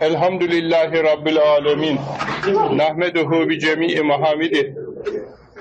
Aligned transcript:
Elhamdülillahi 0.00 1.04
Rabbil 1.04 1.38
alemin. 1.38 1.98
Nahmeduhu 2.72 3.48
bi 3.48 3.58
cemi'i 3.58 4.02
mahamidih. 4.02 4.72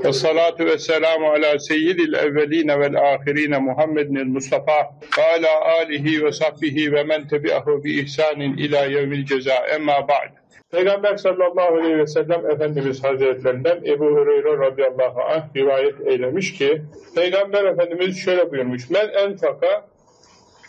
Ve 0.04 0.14
salatu 0.14 0.66
ve 0.66 0.78
selamu 0.78 1.28
ala 1.30 1.60
seyyidil 1.60 2.14
evveline 2.14 2.80
vel 2.80 3.14
ahirine 3.14 3.58
Muhammedin 3.58 4.28
Mustafa 4.28 4.96
ve 5.18 5.24
ala 5.24 5.62
alihi 5.80 6.24
ve 6.24 6.32
sahbihi 6.32 6.94
ve 6.94 7.04
men 7.04 7.28
tebi'ahu 7.28 7.84
bi 7.84 8.00
ihsanin 8.00 8.58
ila 8.58 8.86
yevmil 8.86 9.26
ceza 9.26 9.56
emma 9.76 10.08
ba'd. 10.08 10.32
Peygamber 10.72 11.18
sallallahu 11.18 11.76
aleyhi 11.76 11.98
ve 11.98 12.08
sellem 12.08 12.50
Efendimiz 12.50 13.04
Hazretlerinden 13.04 13.78
Ebu 13.86 14.06
Hureyre 14.06 14.58
radıyallahu 14.58 15.22
anh 15.22 15.56
rivayet 15.56 16.08
eylemiş 16.08 16.54
ki 16.54 16.82
Peygamber 17.16 17.64
Efendimiz 17.64 18.18
şöyle 18.18 18.52
buyurmuş 18.52 18.90
Men 18.90 19.10
enfaka 19.10 19.86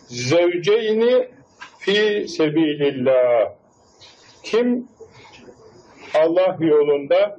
zevceyni 0.09 1.36
fi 1.87 2.29
sebilillah 2.29 3.53
kim 4.43 4.89
Allah 6.15 6.57
yolunda 6.61 7.39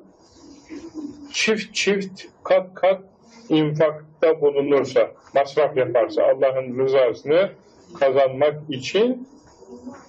çift 1.34 1.74
çift 1.74 2.22
kat 2.44 2.74
kat 2.74 3.02
infakta 3.50 4.42
bulunursa, 4.42 5.12
masraf 5.36 5.78
yaparsa, 5.78 6.24
Allah'ın 6.24 6.80
rızasını 6.80 7.52
kazanmak 8.00 8.56
için 8.70 9.28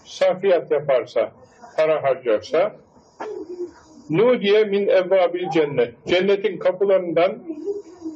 sarfiyat 0.04 0.70
yaparsa, 0.70 1.32
para 1.76 2.02
harcarsa, 2.02 2.76
Nudiye 4.10 4.64
min 4.64 4.88
evvabil 4.88 5.50
cennet. 5.50 5.94
Cennetin 6.06 6.58
kapılarından 6.58 7.38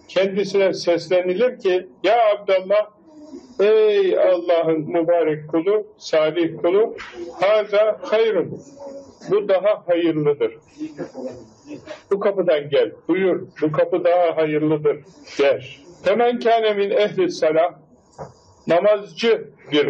kendisine 0.08 0.74
seslenilir 0.74 1.58
ki, 1.58 1.88
Ya 2.02 2.30
Abdallah, 2.32 2.90
ey 3.60 4.18
Allah'ın 4.18 4.80
mübarek 4.80 5.48
kulu, 5.48 5.86
salih 5.98 6.56
kulu, 6.62 6.96
haza 7.40 7.98
hayrun. 8.02 8.60
Bu 9.30 9.48
daha 9.48 9.82
hayırlıdır. 9.86 10.58
Bu 12.10 12.20
kapıdan 12.20 12.68
gel, 12.68 12.92
buyur, 13.08 13.48
bu 13.62 13.72
kapı 13.72 14.04
daha 14.04 14.36
hayırlıdır 14.36 14.96
der. 15.38 15.82
Hemen 16.04 16.40
kâne 16.40 16.94
ehli 16.94 17.30
salah, 17.30 17.74
namazcı 18.66 19.48
bir 19.72 19.88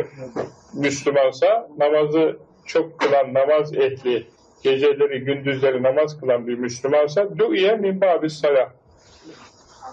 Müslümansa, 0.75 1.69
namazı 1.79 2.39
çok 2.67 2.99
kılan, 2.99 3.35
namaz 3.35 3.77
ehli, 3.77 4.27
geceleri, 4.63 5.25
gündüzleri 5.25 5.83
namaz 5.83 6.21
kılan 6.21 6.47
bir 6.47 6.59
Müslümansa, 6.59 7.39
du'iye 7.39 7.77
min 7.77 8.01
babis 8.01 8.33
salah. 8.33 8.71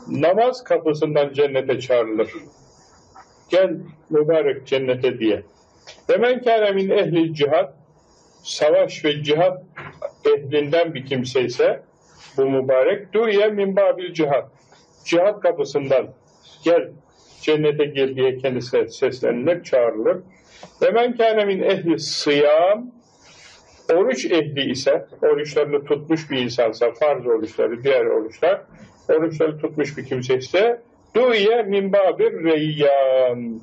Namaz 0.08 0.64
kapısından 0.64 1.34
cennete 1.34 1.80
çağrılır. 1.80 2.34
Gel 3.50 3.78
mübarek 4.10 4.68
cennete 4.68 5.20
diye. 5.20 5.44
Hemen 6.08 6.44
kâne 6.44 6.72
min 6.72 6.90
ehli 6.90 7.34
cihat, 7.34 7.74
savaş 8.44 9.06
ve 9.06 9.24
cihat 9.24 9.64
ehlinden 10.26 10.94
bir 10.94 11.06
kimse 11.06 11.44
ise 11.44 11.82
bu 12.38 12.46
mübarek 12.46 13.14
duye 13.14 13.50
min 13.50 13.76
babil 13.76 14.14
cihat 14.14 14.52
cihat 15.06 15.42
kapısından 15.42 16.08
gel 16.64 16.90
cennete 17.42 17.86
gir 17.86 18.16
diye 18.16 18.38
kendisine 18.38 18.88
seslenilir, 18.88 19.64
çağrılır. 19.64 20.18
Ve 20.82 20.92
men 20.92 21.18
kâne 21.18 21.46
min 21.46 21.62
ehli 21.62 22.00
sıyam 22.00 22.92
oruç 23.94 24.26
ehli 24.26 24.72
ise 24.72 25.06
oruçlarını 25.22 25.86
tutmuş 25.86 26.32
bir 26.32 26.38
insansa 26.38 26.92
farz 26.92 27.28
oruçları, 27.28 27.84
diğer 27.84 28.06
oruçlar 28.06 28.62
oruçları 29.10 29.58
tutmuş 29.58 29.98
bir 29.98 30.06
kimse 30.06 30.38
ise 30.38 30.82
duye 31.16 31.64
min 31.64 31.94
babir 31.94 32.44
reyyan 32.44 33.62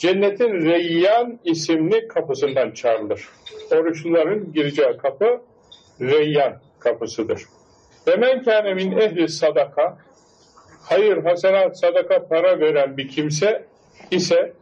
cennetin 0.00 0.64
Reyyan 0.64 1.38
isimli 1.44 2.08
kapısından 2.08 2.70
çağrılır. 2.70 3.28
Oruçluların 3.72 4.52
gireceği 4.52 4.96
kapı 4.96 5.40
Reyyan 6.00 6.60
kapısıdır. 6.78 7.42
Ve 8.06 8.16
men 8.16 8.42
kâne 8.42 8.74
min 8.74 8.98
ehli 8.98 9.28
sadaka 9.28 9.98
hayır, 10.82 11.16
hasenat, 11.24 11.78
sadaka 11.78 12.28
para 12.28 12.60
veren 12.60 12.96
bir 12.96 13.08
kimse 13.08 13.64
ise 14.10 14.52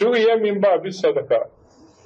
duye 0.00 0.36
min 0.36 0.62
babi 0.62 0.92
sadaka 0.92 1.50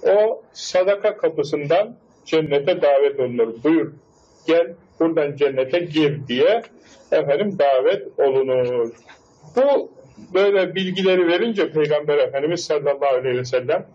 o 0.02 0.42
sadaka 0.52 1.16
kapısından 1.16 1.96
cennete 2.24 2.82
davet 2.82 3.20
olunur. 3.20 3.62
Buyur, 3.64 3.92
gel 4.46 4.74
buradan 5.00 5.36
cennete 5.36 5.78
gir 5.78 6.28
diye 6.28 6.62
efendim 7.14 7.58
davet 7.58 8.20
olunur. 8.20 8.90
Bu 9.56 9.90
böyle 10.34 10.74
bilgileri 10.74 11.28
verince 11.28 11.70
Peygamber 11.70 12.18
Efendimiz 12.18 12.64
sallallahu 12.64 13.06
aleyhi 13.06 13.38
ve 13.38 13.44
sellem 13.44 13.86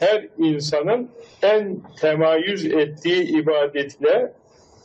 her 0.00 0.28
insanın 0.38 1.10
en 1.42 1.78
temayüz 2.00 2.66
ettiği 2.66 3.40
ibadetle 3.42 4.32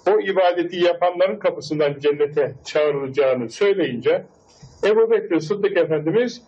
o 0.08 0.20
ibadeti 0.20 0.80
yapanların 0.80 1.40
kapısından 1.40 2.00
cennete 2.00 2.54
çağrılacağını 2.66 3.50
söyleyince 3.50 4.26
Ebu 4.84 5.12
Bekir 5.12 5.40
Sıddık 5.40 5.78
Efendimiz 5.78 6.42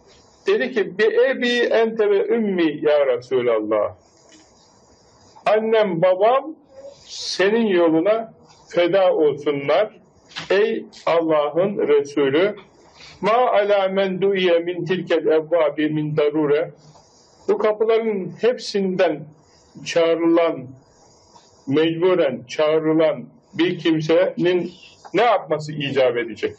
dedi 0.47 0.72
ki 0.72 0.97
bi 0.97 1.03
ebi 1.03 1.50
ente 1.50 2.09
ve 2.09 2.28
ümmi 2.28 2.80
ya 2.81 3.07
Resulallah 3.07 3.96
annem 5.46 6.01
babam 6.01 6.56
senin 7.07 7.68
yoluna 7.68 8.34
feda 8.69 9.16
olsunlar 9.16 10.00
ey 10.51 10.85
Allah'ın 11.06 11.88
Resulü 11.88 12.56
ma 13.22 13.51
ala 13.51 13.88
men 13.88 14.22
du'iye 14.22 14.59
min 14.59 14.85
tilkel 14.85 15.25
evvabi 15.25 15.89
min 15.89 16.17
darure 16.17 16.72
bu 17.47 17.57
kapıların 17.57 18.31
hepsinden 18.41 19.25
çağrılan 19.85 20.67
mecburen 21.67 22.44
çağrılan 22.47 23.25
bir 23.53 23.79
kimsenin 23.79 24.72
ne 25.13 25.22
yapması 25.22 25.72
icap 25.72 26.17
edecek? 26.17 26.56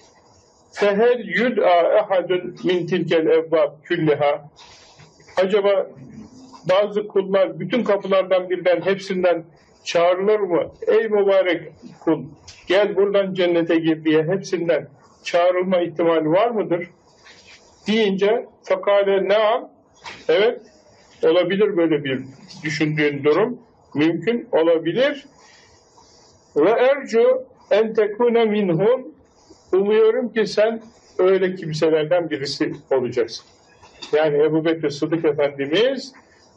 Fehel 0.73 1.25
yud'a 1.25 1.99
ehadun 1.99 2.57
min 2.65 2.87
tilkel 2.87 3.27
evvab 3.27 3.83
külliha 3.83 4.51
acaba 5.37 5.87
bazı 6.69 7.09
kullar 7.09 7.61
bütün 7.61 7.85
kapılardan 7.85 8.51
birden 8.51 8.81
hepsinden 8.81 9.45
çağrılır 9.85 10.41
mı? 10.41 10.71
Ey 10.87 11.09
mübarek 11.09 11.73
kul 12.05 12.25
gel 12.69 12.97
buradan 12.97 13.35
cennete 13.35 13.77
gir 13.77 14.05
diye 14.05 14.23
hepsinden 14.23 14.89
çağrılma 15.23 15.81
ihtimali 15.81 16.31
var 16.31 16.51
mıdır? 16.51 16.91
Deyince 17.87 18.47
fakale 18.63 19.29
naam 19.29 19.71
evet 20.29 20.61
olabilir 21.23 21.77
böyle 21.77 22.05
bir 22.05 22.21
düşündüğün 22.65 23.25
durum 23.25 23.59
mümkün 23.95 24.49
olabilir 24.53 25.27
ve 26.57 26.71
ercu 26.71 27.45
en 27.71 27.95
tekune 27.95 28.45
minhum 28.45 29.15
umuyorum 29.73 30.33
ki 30.33 30.47
sen 30.47 30.83
öyle 31.19 31.55
kimselerden 31.55 32.31
birisi 32.31 32.73
olacaksın. 32.91 33.47
Yani 34.13 34.43
Ebu 34.43 34.65
Bekir 34.65 34.91
Sıdık 34.91 35.25
Efendimiz 35.25 36.13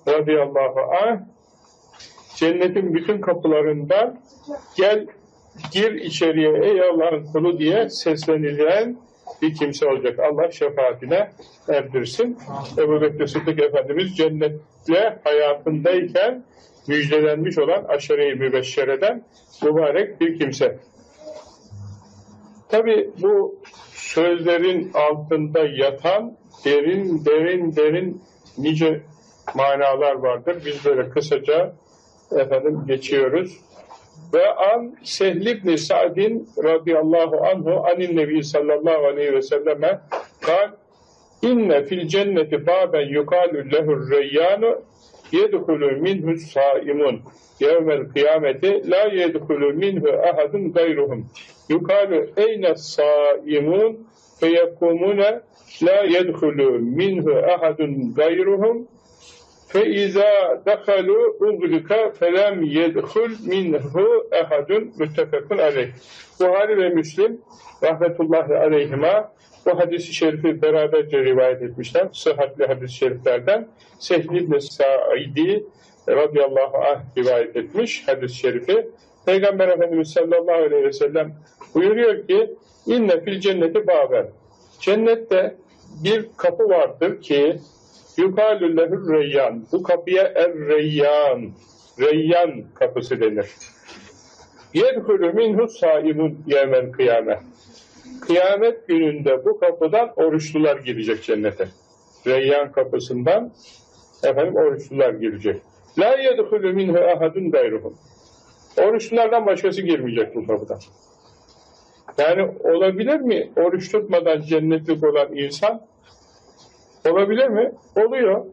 radıyallahu 0.07 0.79
anh 1.03 1.19
cennetin 2.35 2.93
bütün 2.93 3.21
kapılarından 3.21 4.19
gel 4.77 5.07
gir 5.71 5.91
içeriye 5.91 6.51
ey 6.63 6.81
Allah'ın 6.81 7.25
kulu 7.25 7.59
diye 7.59 7.89
seslenilen 7.89 8.97
bir 9.41 9.55
kimse 9.55 9.87
olacak. 9.87 10.19
Allah 10.19 10.51
şefaatine 10.51 11.31
erdirsin. 11.69 12.37
Ebu 12.77 13.01
Bekir 13.01 13.27
Sıddık 13.27 13.59
Efendimiz 13.59 14.15
cennetle 14.17 15.19
hayatındayken 15.23 16.43
müjdelenmiş 16.87 17.57
olan 17.57 17.83
aşere-i 17.83 18.35
mübeşşereden 18.35 19.23
mübarek 19.63 20.21
bir 20.21 20.39
kimse. 20.39 20.79
Tabi 22.69 23.09
bu 23.21 23.59
sözlerin 23.93 24.91
altında 24.93 25.59
yatan 25.59 26.37
derin 26.65 27.25
derin 27.25 27.75
derin 27.75 28.21
nice 28.57 29.01
manalar 29.55 30.15
vardır. 30.15 30.61
Biz 30.65 30.85
böyle 30.85 31.09
kısaca 31.09 31.75
efendim 32.35 32.83
geçiyoruz. 32.87 33.57
Ve 34.33 34.55
an 34.55 34.95
Sehl 35.03 35.45
ibn 35.45 35.75
Sa'din 35.75 36.49
radıyallahu 36.63 37.45
anhu 37.45 37.85
anin 37.93 38.17
nebi 38.17 38.43
sallallahu 38.43 39.05
aleyhi 39.05 39.33
ve 39.33 39.41
selleme 39.41 39.99
kal 40.41 40.71
inne 41.41 41.83
fil 41.83 42.07
cenneti 42.07 42.67
baben 42.67 43.07
yukalu 43.09 43.71
lehur 43.71 44.11
reyyanu 44.11 44.81
yedhulu 45.31 45.91
minhu 45.91 46.37
saimun. 46.37 47.21
Yevmel 47.59 48.09
kıyameti 48.09 48.91
la 48.91 49.03
yedhulu 49.03 49.73
minhu 49.73 50.07
ahadun 50.09 50.73
gayruhum. 50.73 51.25
Yukalu 51.69 52.29
eyne 52.37 52.75
saimun 52.75 54.07
feyekumune 54.39 55.39
la 55.83 56.03
yedhulu 56.03 56.79
minhu 56.79 57.31
ahadun 57.31 58.13
gayruhum 58.15 58.87
فَاِذَا 59.72 60.32
دَخَلُوا 60.68 61.24
اُغْلِكَ 61.48 61.90
فَلَمْ 62.18 62.56
يَدْخُلْ 62.78 63.30
مِنْهُ 63.52 63.94
اَحَدٌ 64.40 64.70
müttefekun 64.98 65.58
aleyh. 65.58 65.88
Buhari 66.40 66.78
ve 66.78 66.88
Müslim 66.88 67.40
rahmetullahi 67.82 68.56
aleyhima 68.56 69.32
bu 69.66 69.78
hadisi 69.78 70.14
şerifi 70.14 70.62
beraberce 70.62 71.24
rivayet 71.24 71.62
etmişler. 71.62 72.08
Sıhhatli 72.12 72.66
hadis-i 72.66 72.94
şeriflerden 72.94 73.68
Sehl 73.98 74.34
ibn 74.34 74.58
Sa'idi 74.58 75.64
radıyallahu 76.08 76.76
anh 76.76 77.00
rivayet 77.18 77.56
etmiş 77.56 78.08
hadis-i 78.08 78.36
şerifi. 78.36 78.88
Peygamber 79.26 79.68
Efendimiz 79.68 80.10
sallallahu 80.12 80.62
aleyhi 80.64 80.84
ve 80.84 80.92
sellem 80.92 81.34
buyuruyor 81.74 82.26
ki 82.26 82.50
inne 82.86 83.20
fil 83.20 83.40
cenneti 83.40 83.86
baben. 83.86 84.26
Cennette 84.80 85.56
bir 86.04 86.26
kapı 86.36 86.68
vardır 86.68 87.20
ki 87.22 87.56
yukalü 88.17 88.77
lehur 88.77 89.13
reyyan. 89.13 89.63
Bu 89.71 89.83
kapıya 89.83 90.23
er-reyyan. 90.23 91.51
Reyyan 91.99 92.63
kapısı 92.73 93.21
denir. 93.21 93.47
Yedhulü 94.73 95.33
minhu 95.33 95.67
saimun 95.67 96.37
yevmel 96.47 96.91
kıyamet. 96.91 97.39
Kıyamet 98.21 98.87
gününde 98.87 99.45
bu 99.45 99.59
kapıdan 99.59 100.13
oruçlular 100.15 100.77
girecek 100.77 101.23
cennete. 101.23 101.67
Reyyan 102.27 102.71
kapısından 102.71 103.51
efendim 104.23 104.55
oruçlular 104.55 105.13
girecek. 105.13 105.61
La 105.99 106.15
yedhulü 106.17 106.73
minhu 106.73 106.97
ahadun 106.97 107.51
gayruhum. 107.51 107.97
Oruçlulardan 108.77 109.45
başkası 109.45 109.81
girmeyecek 109.81 110.35
bu 110.35 110.47
kapıdan. 110.47 110.79
Yani 112.17 112.51
olabilir 112.63 113.19
mi 113.19 113.51
oruç 113.55 113.91
tutmadan 113.91 114.41
cennetlik 114.41 115.03
olan 115.03 115.37
insan? 115.37 115.81
Olabilir 117.05 117.49
mi? 117.49 117.71
Oluyor. 117.95 118.45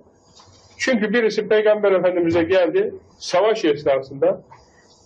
Çünkü 0.78 1.12
birisi 1.12 1.48
Peygamber 1.48 1.92
Efendimiz'e 1.92 2.42
geldi 2.42 2.94
savaş 3.18 3.64
esnasında. 3.64 4.42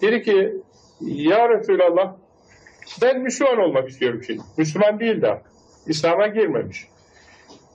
Dedi 0.02 0.22
ki 0.22 0.54
Ya 1.00 1.48
Resulallah 1.48 2.16
ben 3.02 3.20
Müslüman 3.20 3.58
olmak 3.58 3.88
istiyorum 3.88 4.22
şimdi. 4.26 4.42
Müslüman 4.58 5.00
değil 5.00 5.22
daha. 5.22 5.42
İslam'a 5.86 6.26
girmemiş. 6.26 6.88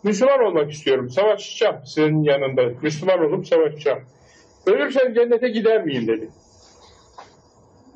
Müslüman 0.03 0.43
olmak 0.43 0.71
istiyorum. 0.71 1.09
Savaşacağım 1.09 1.75
senin 1.85 2.23
yanında. 2.23 2.61
Müslüman 2.81 3.25
olup 3.25 3.47
savaşacağım. 3.47 3.99
Ölürsem 4.65 5.13
cennete 5.13 5.49
gider 5.49 5.83
miyim 5.83 6.07
dedi. 6.07 6.29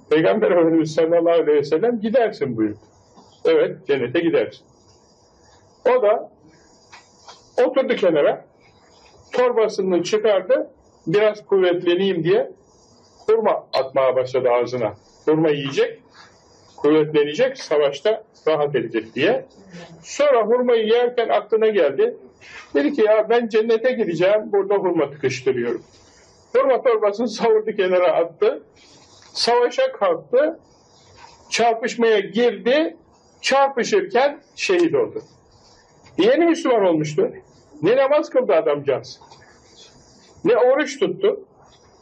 Peygamber 0.10 0.52
Efendimiz 0.52 0.94
sallallahu 0.94 1.42
aleyhi 1.42 1.58
ve 1.58 1.64
sellem 1.64 2.00
gidersin 2.00 2.58
buyurdu. 2.58 2.80
Evet 3.46 3.88
cennete 3.88 4.20
gidersin. 4.20 4.66
O 5.90 6.02
da 6.02 6.35
oturdu 7.64 7.96
kenara 7.96 8.46
torbasını 9.32 10.04
çıkardı 10.04 10.72
biraz 11.08 11.46
kuvvetleneyim 11.46 12.24
diye 12.24 12.52
hurma 13.28 13.68
atmaya 13.74 14.16
başladı 14.16 14.50
ağzına. 14.50 14.94
Hurma 15.26 15.50
yiyecek 15.50 16.00
kuvvetlenecek, 16.78 17.58
savaşta 17.58 18.24
rahat 18.48 18.76
edecek 18.76 19.16
diye. 19.16 19.46
Sonra 20.04 20.42
hurmayı 20.46 20.88
yerken 20.88 21.30
aklına 21.30 21.68
geldi. 21.68 22.18
Dedi 22.74 22.94
ki 22.94 23.02
ya 23.02 23.30
ben 23.30 23.48
cennete 23.48 23.92
gideceğim, 23.92 24.52
burada 24.52 24.76
hurma 24.76 25.12
tıkıştırıyorum. 25.12 25.84
Hurma 26.56 26.82
torbasını 26.82 27.30
savurdu 27.30 27.72
kenara 27.72 28.12
attı. 28.12 28.64
Savaşa 29.34 29.92
kalktı. 29.92 30.60
Çarpışmaya 31.50 32.20
girdi. 32.20 32.98
Çarpışırken 33.42 34.40
şehit 34.56 34.96
oldu. 34.96 35.22
Yeni 36.18 36.46
Müslüman 36.46 36.86
olmuştu. 36.86 37.32
Ne 37.82 37.96
namaz 37.96 38.30
kıldı 38.30 38.54
adamcağız. 38.54 39.20
Ne 40.46 40.58
oruç 40.58 41.00
tuttu. 41.00 41.40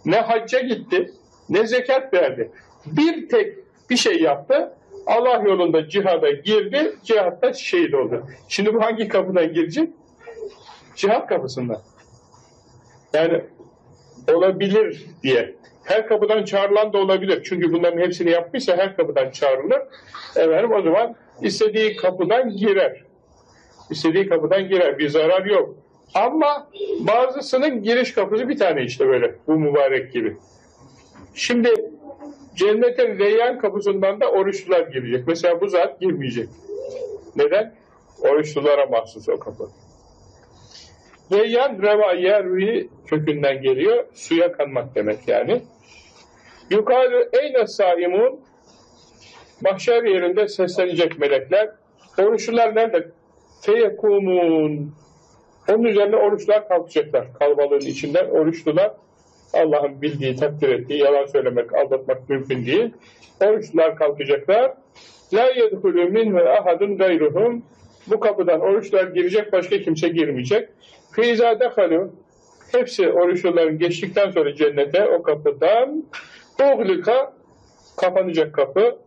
Ne 0.06 0.20
hacca 0.20 0.60
gitti. 0.60 1.12
Ne 1.50 1.68
zekat 1.68 2.14
verdi. 2.14 2.52
Bir 2.86 3.30
tek 3.30 3.58
bir 3.90 3.98
şey 3.98 4.22
yaptı. 4.22 4.74
Allah 5.06 5.44
yolunda 5.46 5.90
cihada 5.90 6.32
girdi. 6.32 6.96
Cihatta 7.04 7.54
şehit 7.54 7.94
oldu. 7.94 8.24
Şimdi 8.48 8.74
bu 8.74 8.82
hangi 8.82 9.08
kapıdan 9.08 9.54
girecek? 9.54 9.90
Cihat 10.96 11.28
kapısından. 11.28 11.82
Yani 13.14 13.44
olabilir 14.34 15.06
diye. 15.24 15.56
Her 15.84 16.08
kapıdan 16.08 16.44
çağrılan 16.44 16.94
da 16.94 16.98
olabilir. 16.98 17.44
Çünkü 17.44 17.74
bunların 17.74 17.98
hepsini 17.98 18.30
yapmışsa 18.30 18.78
her 18.78 18.96
kapıdan 18.96 19.32
çağrılır. 19.32 19.82
Efendim 20.36 20.72
o 20.72 20.82
zaman 20.82 21.16
istediği 21.42 21.96
kapıdan 21.96 22.50
girer. 22.50 23.04
İstediği 23.90 24.30
kapıdan 24.30 24.68
girer. 24.68 25.00
Bir 25.00 25.10
zarar 25.10 25.46
yok. 25.46 25.76
Ama 26.14 26.70
bazısının 27.00 27.84
giriş 27.84 28.14
kapısı 28.14 28.50
bir 28.50 28.58
tane 28.58 28.84
işte 28.84 29.08
böyle. 29.08 29.36
Bu 29.48 29.54
mübarek 29.54 30.14
gibi. 30.14 30.38
Şimdi 31.36 31.70
cennetin 32.56 33.20
reyyan 33.20 33.60
kapısından 33.60 34.22
da 34.22 34.32
oruçlular 34.32 34.88
girecek. 34.88 35.28
Mesela 35.28 35.62
bu 35.62 35.68
zat 35.68 36.00
girmeyecek. 36.00 36.50
Neden? 37.36 37.76
Oruçlulara 38.22 38.86
mahsus 38.86 39.30
o 39.30 39.40
kapı. 39.40 39.70
Reyyan 41.32 41.82
reva 41.82 42.14
yervi 42.14 42.90
kökünden 43.08 43.62
geliyor. 43.62 44.06
Suya 44.14 44.52
kanmak 44.52 44.96
demek 44.96 45.28
yani. 45.28 45.62
Yukarı 46.70 47.30
eyne 47.42 47.68
saimun 47.68 48.40
mahşer 49.62 50.04
yerinde 50.04 50.48
seslenecek 50.48 51.20
melekler. 51.20 51.70
Oruçlular 52.18 52.76
nerede? 52.76 53.12
Feyekumun 53.66 54.92
onun 55.70 55.84
üzerine 55.84 56.16
oruçlar 56.16 56.68
kalkacaklar. 56.68 57.34
Kalabalığın 57.40 57.80
içinden 57.80 58.30
oruçlular 58.30 58.92
Allah'ın 59.54 60.02
bildiği, 60.02 60.36
takdir 60.36 60.70
ettiği, 60.70 61.00
yalan 61.00 61.26
söylemek, 61.26 61.74
aldatmak 61.74 62.30
mümkün 62.30 62.66
değil. 62.66 62.92
Oruçlular 63.42 63.96
kalkacaklar. 63.96 64.74
La 65.34 65.50
yedhulü 65.50 66.06
minhu 66.06 66.40
ahadun 66.40 66.98
gayruhum 66.98 67.64
bu 68.08 68.20
kapıdan 68.20 68.62
oruçlar 68.62 69.08
girecek, 69.08 69.54
başka 69.54 69.78
kimse 69.78 70.08
girmeyecek. 70.08 70.70
Fîzâ 71.12 71.52
dehalû 71.52 72.10
hepsi 72.72 73.12
oruçluların 73.12 73.80
geçtikten 73.80 74.32
sonra 74.32 74.56
cennete 74.56 75.08
o 75.08 75.24
kapıdan 75.24 76.04
uğlika 76.64 77.34
kapanacak 77.98 78.54
kapı 78.54 78.98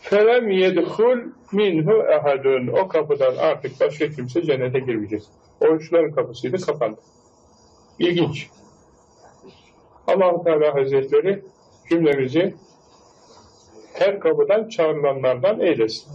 felem 0.00 0.50
yedhul 0.50 1.18
minhu 1.52 2.02
ahadun 2.02 2.66
o 2.66 2.88
kapıdan 2.88 3.36
artık 3.36 3.80
başka 3.80 4.10
kimse 4.10 4.42
cennete 4.42 4.78
girmeyecek. 4.78 5.22
Oruçluların 5.60 6.12
kapısıydı, 6.12 6.56
kapandı. 6.66 7.00
İlginç. 7.98 8.48
allah 10.06 10.44
Teala 10.44 10.74
Hazretleri 10.74 11.42
cümlemizi 11.90 12.54
her 13.94 14.20
kapıdan 14.20 14.68
çağrılanlardan 14.68 15.60
eylesin. 15.60 16.12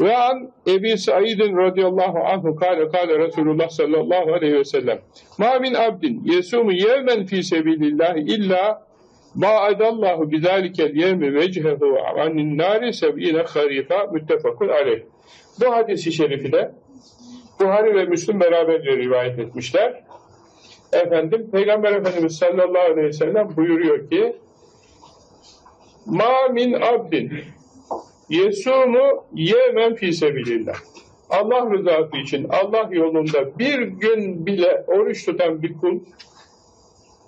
Ve 0.00 0.16
an 0.16 0.52
Ebi 0.66 0.98
Said'in 0.98 1.56
radıyallahu 1.56 2.18
anhu 2.18 2.56
kâle 2.56 2.88
kâle 2.88 3.18
Resulullah 3.18 3.68
sallallahu 3.68 4.32
aleyhi 4.32 4.54
ve 4.54 4.64
sellem 4.64 5.00
Ma 5.38 5.58
min 5.58 5.74
abdin 5.74 6.22
yesumu 6.24 6.72
yevmen 6.72 7.26
fi 7.26 7.42
sebilillah 7.42 8.16
illa 8.16 8.86
ba'adallahu 9.34 10.30
bizalikel 10.30 10.96
yevmi 10.96 11.34
vecehu 11.34 11.98
anin 12.20 12.58
nari 12.58 12.92
seb'ine 12.92 13.42
harifa 13.42 14.06
müttefakun 14.12 14.68
aleyh. 14.68 15.02
Bu 15.60 15.72
hadisi 15.72 16.12
şerifi 16.12 16.52
de 16.52 16.72
Buhari 17.60 17.94
ve 17.94 18.04
Müslüm 18.04 18.40
beraberce 18.40 18.96
rivayet 18.96 19.38
etmişler. 19.38 20.04
Efendim 20.92 21.50
Peygamber 21.52 21.92
Efendimiz 21.92 22.36
sallallahu 22.36 22.92
aleyhi 22.92 23.08
ve 23.08 23.12
sellem 23.12 23.56
buyuruyor 23.56 24.10
ki 24.10 24.36
Ma 26.06 26.48
min 26.52 26.72
abdin 26.72 27.32
yesumu 28.28 29.24
yemen 29.34 29.94
fi 29.94 30.12
sebilillah. 30.12 30.74
Allah 31.30 31.70
rızası 31.70 32.16
için 32.16 32.48
Allah 32.48 32.88
yolunda 32.90 33.58
bir 33.58 33.82
gün 33.82 34.46
bile 34.46 34.84
oruç 34.86 35.24
tutan 35.24 35.62
bir 35.62 35.78
kul 35.78 35.98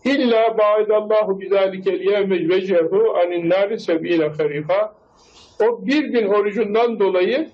illa 0.05 0.59
ba'idallahu 0.59 1.41
bizalikel 1.41 2.01
yevme 2.01 2.49
vecehu 2.49 3.17
anin 3.17 3.51
nari 3.51 3.81
sebine 3.81 4.29
harifa 4.29 4.95
o 5.61 5.87
bir 5.87 6.05
gün 6.05 6.29
orucundan 6.29 7.01
dolayı 7.01 7.51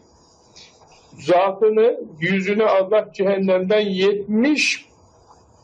zatını, 1.12 2.00
yüzünü 2.20 2.64
Allah 2.64 3.08
cehennemden 3.14 3.80
70 3.80 4.86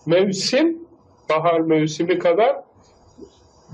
mevsim, 0.07 0.79
bahar 1.31 1.61
mevsimi 1.61 2.19
kadar 2.19 2.57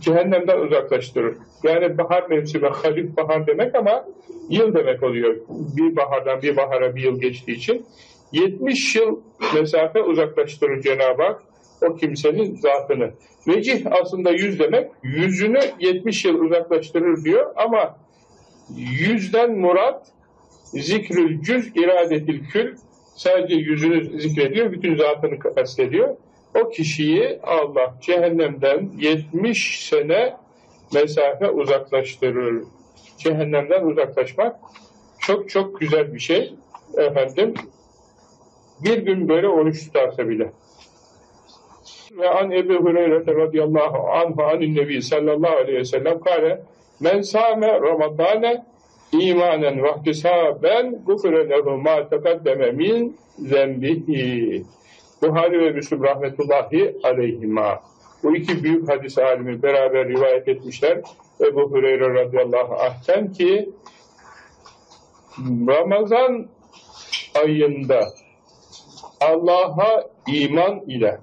cehennemden 0.00 0.58
uzaklaştırır. 0.58 1.36
Yani 1.62 1.98
bahar 1.98 2.28
mevsimi, 2.28 2.68
halif 2.68 3.16
bahar 3.16 3.46
demek 3.46 3.74
ama 3.74 4.04
yıl 4.48 4.74
demek 4.74 5.02
oluyor. 5.02 5.36
Bir 5.48 5.96
bahardan 5.96 6.42
bir 6.42 6.56
bahara 6.56 6.96
bir 6.96 7.02
yıl 7.02 7.20
geçtiği 7.20 7.56
için. 7.56 7.86
70 8.32 8.96
yıl 8.96 9.20
mesafe 9.54 10.02
uzaklaştırır 10.02 10.82
Cenab-ı 10.82 11.22
Hak 11.22 11.42
o 11.82 11.96
kimsenin 11.96 12.56
zatını. 12.56 13.10
Vecih 13.48 13.86
aslında 14.02 14.30
yüz 14.30 14.58
demek, 14.58 14.90
yüzünü 15.02 15.60
70 15.80 16.24
yıl 16.24 16.34
uzaklaştırır 16.34 17.24
diyor 17.24 17.52
ama 17.56 17.96
yüzden 18.76 19.58
murat 19.58 20.06
zikrül 20.72 21.42
cüz 21.42 21.76
iradetil 21.76 22.44
kül 22.44 22.76
sadece 23.16 23.54
yüzünü 23.54 24.20
zikrediyor, 24.20 24.72
bütün 24.72 24.96
zatını 24.96 25.38
kastediyor. 25.38 26.16
O 26.60 26.68
kişiyi 26.68 27.40
Allah 27.42 27.94
cehennemden 28.00 28.90
70 28.98 29.88
sene 29.88 30.36
mesafe 30.94 31.50
uzaklaştırır. 31.50 32.62
Cehennemden 33.18 33.84
uzaklaşmak 33.84 34.56
çok 35.18 35.50
çok 35.50 35.80
güzel 35.80 36.14
bir 36.14 36.20
şey. 36.20 36.54
Efendim 36.96 37.54
bir 38.84 38.98
gün 38.98 39.28
böyle 39.28 39.48
oruç 39.48 39.84
tutarsa 39.84 40.28
bile. 40.28 40.52
Ve 42.18 42.30
an 42.30 42.50
Ebu 42.50 42.74
Hureyre 42.74 43.26
radıyallahu 43.26 44.10
anhu 44.10 44.42
anin 44.42 44.76
nebi 44.76 45.02
sallallahu 45.02 45.56
aleyhi 45.56 45.78
ve 45.78 45.84
sellem 45.84 46.20
kare 46.20 46.62
men 47.00 47.20
sâme 47.20 47.80
ramadâne 47.80 48.64
imanen 49.12 49.82
vahtisaben 49.82 51.04
gufre 51.06 51.50
lehu 51.50 51.70
ma 51.70 52.08
tekaddeme 52.08 52.72
min 52.72 53.16
zembihi. 53.38 54.64
Buhari 55.22 55.60
ve 55.60 55.70
Müslüm 55.70 56.02
rahmetullahi 56.02 56.96
aleyhima. 57.02 57.80
Bu 58.22 58.36
iki 58.36 58.64
büyük 58.64 58.88
hadis 58.88 59.18
alimi 59.18 59.62
beraber 59.62 60.08
rivayet 60.08 60.48
etmişler. 60.48 61.00
Ebu 61.40 61.60
Hureyre 61.60 62.14
radıyallahu 62.14 62.74
anh'ten 62.74 63.32
ki 63.32 63.70
Ramazan 65.68 66.46
ayında 67.44 68.00
Allah'a 69.20 70.04
iman 70.26 70.80
ile 70.86 71.18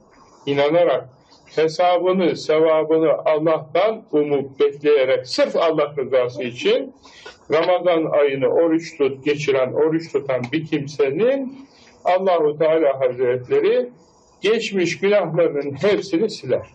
inanarak 0.52 1.10
hesabını, 1.56 2.36
sevabını 2.36 3.12
Allah'tan 3.26 4.04
umup 4.12 4.60
bekleyerek 4.60 5.28
sırf 5.28 5.56
Allah 5.56 5.94
rızası 5.98 6.44
için 6.44 6.94
Ramazan 7.52 8.06
ayını 8.06 8.48
oruç 8.48 8.98
tut, 8.98 9.26
geçiren, 9.26 9.74
oruç 9.74 10.12
tutan 10.12 10.42
bir 10.52 10.66
kimsenin 10.66 11.68
Allahu 12.06 12.58
Teala 12.58 13.00
Hazretleri 13.00 13.90
geçmiş 14.42 15.00
günahlarının 15.00 15.72
hepsini 15.72 16.30
siler. 16.30 16.68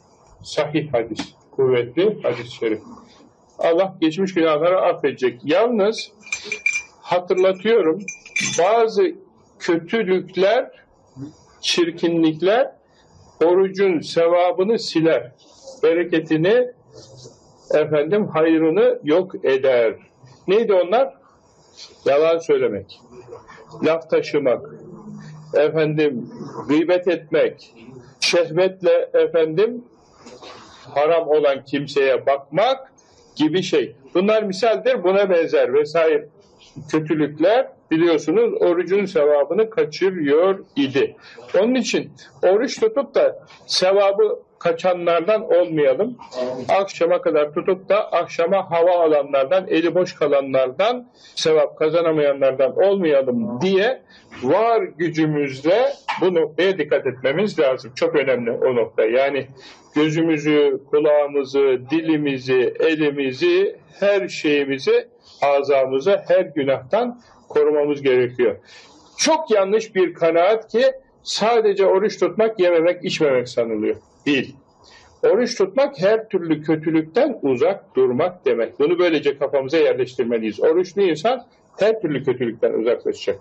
Sahih 0.43 0.93
hadis, 0.93 1.35
kuvvetli 1.51 2.23
hadis-i 2.23 2.55
şerif. 2.55 2.81
Allah 3.59 3.97
geçmiş 4.01 4.35
günahları 4.35 4.81
affedecek. 4.81 5.41
Yalnız 5.45 6.13
hatırlatıyorum 7.01 7.99
bazı 8.59 9.15
kötülükler, 9.59 10.71
çirkinlikler 11.61 12.73
orucun 13.45 14.01
sevabını 14.01 14.79
siler. 14.79 15.33
Bereketini 15.83 16.69
efendim 17.75 18.27
hayrını 18.27 18.99
yok 19.05 19.45
eder. 19.45 19.95
Neydi 20.49 20.73
onlar? 20.73 21.15
Yalan 22.05 22.39
söylemek, 22.39 23.01
laf 23.85 24.11
taşımak, 24.11 24.75
efendim 25.55 26.31
gıybet 26.69 27.09
etmek, 27.09 27.75
şehvetle 28.21 29.11
efendim 29.15 29.85
haram 30.95 31.29
olan 31.29 31.65
kimseye 31.65 32.27
bakmak 32.27 32.93
gibi 33.37 33.63
şey. 33.63 33.97
Bunlar 34.15 34.43
misaldir, 34.43 35.05
buna 35.05 35.31
benzer 35.31 35.75
vesaire 35.75 36.29
kötülükler 36.91 37.69
biliyorsunuz 37.91 38.63
orucun 38.63 39.05
sevabını 39.05 39.71
kaçırıyor 39.71 40.59
idi. 40.77 41.17
Onun 41.59 41.75
için 41.75 42.13
oruç 42.43 42.81
tutup 42.81 43.15
da 43.15 43.47
sevabı 43.67 44.39
kaçanlardan 44.65 45.53
olmayalım. 45.53 46.17
Akşama 46.69 47.21
kadar 47.21 47.55
tutup 47.55 47.89
da 47.89 48.13
akşama 48.13 48.71
hava 48.71 48.91
alanlardan, 48.91 49.67
eli 49.69 49.95
boş 49.95 50.15
kalanlardan, 50.15 51.11
sevap 51.35 51.79
kazanamayanlardan 51.79 52.77
olmayalım 52.77 53.61
diye 53.61 54.03
var 54.43 54.83
gücümüzle 54.83 55.93
bu 56.21 56.35
noktaya 56.35 56.79
dikkat 56.79 57.07
etmemiz 57.07 57.59
lazım. 57.59 57.93
Çok 57.95 58.15
önemli 58.15 58.51
o 58.51 58.75
nokta. 58.75 59.05
Yani 59.05 59.47
gözümüzü, 59.95 60.81
kulağımızı, 60.91 61.79
dilimizi, 61.91 62.75
elimizi, 62.81 63.77
her 64.01 64.29
şeyimizi, 64.29 65.09
azamızı 65.43 66.23
her 66.29 66.41
günahtan 66.41 67.21
korumamız 67.49 68.03
gerekiyor. 68.03 68.57
Çok 69.19 69.51
yanlış 69.51 69.95
bir 69.95 70.15
kanaat 70.15 70.69
ki 70.73 70.93
sadece 71.23 71.87
oruç 71.87 72.19
tutmak, 72.19 72.61
yememek, 72.61 73.05
içmemek 73.05 73.49
sanılıyor. 73.49 73.97
Değil. 74.27 74.57
Oruç 75.23 75.59
tutmak 75.59 76.01
her 76.01 76.29
türlü 76.29 76.63
kötülükten 76.63 77.39
uzak 77.43 77.97
durmak 77.97 78.47
demek. 78.47 78.79
Bunu 78.79 78.99
böylece 78.99 79.39
kafamıza 79.39 79.77
yerleştirmeliyiz. 79.77 80.61
Oruçlu 80.61 81.03
insan 81.03 81.47
her 81.79 82.01
türlü 82.01 82.25
kötülükten 82.25 82.73
uzaklaşacak. 82.73 83.41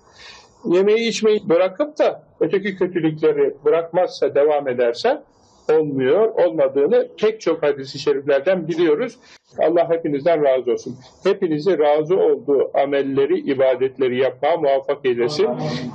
Yemeği 0.66 1.10
içmeyi 1.10 1.50
bırakıp 1.50 2.00
da 2.00 2.24
öteki 2.40 2.76
kötülükleri 2.76 3.54
bırakmazsa, 3.66 4.36
devam 4.36 4.68
ederse 4.68 5.22
olmuyor. 5.70 6.28
Olmadığını 6.28 7.08
pek 7.22 7.42
çok 7.42 7.64
hadisi 7.64 8.00
şeriflerden 8.00 8.68
biliyoruz. 8.68 9.20
Allah 9.58 9.90
hepinizden 9.90 10.44
razı 10.44 10.72
olsun. 10.72 10.96
Hepinizi 11.24 11.80
razı 11.80 12.18
olduğu 12.18 12.72
amelleri, 12.78 13.40
ibadetleri 13.40 14.18
yapmaya 14.18 14.58
muvaffak 14.58 15.06
eylesin. 15.06 15.50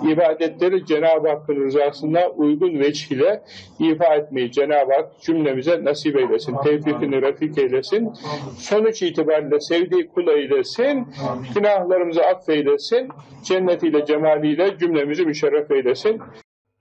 İbadetleri 0.08 0.86
Cenab-ı 0.86 1.28
Hakk'ın 1.28 1.64
rızasına 1.64 2.28
uygun 2.28 2.80
veç 2.80 3.10
ile 3.10 3.42
ifa 3.78 4.14
etmeyi 4.14 4.52
Cenab-ı 4.52 4.92
Hak 4.92 5.20
cümlemize 5.20 5.84
nasip 5.84 6.16
eylesin. 6.16 6.56
Tevfikini 6.64 7.22
refik 7.22 7.58
eylesin. 7.58 8.12
Sonuç 8.58 9.02
itibariyle 9.02 9.60
sevdiği 9.60 10.08
kul 10.08 10.28
eylesin. 10.28 11.06
Günahlarımızı 11.54 12.22
affeylesin. 12.22 13.08
Cennetiyle, 13.44 14.04
cemaliyle 14.06 14.78
cümlemizi 14.78 15.26
müşerref 15.26 15.70
eylesin. 15.70 16.20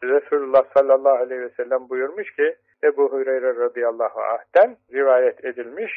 Resulullah 0.03 0.63
sallallahu 0.73 1.23
aleyhi 1.23 1.41
ve 1.41 1.49
sellem 1.49 1.89
buyurmuş 1.89 2.35
ki 2.35 2.55
Ebu 2.83 3.11
Hureyre 3.11 3.55
radıyallahu 3.55 4.21
anh'ten 4.21 4.77
rivayet 4.93 5.45
edilmiş. 5.45 5.93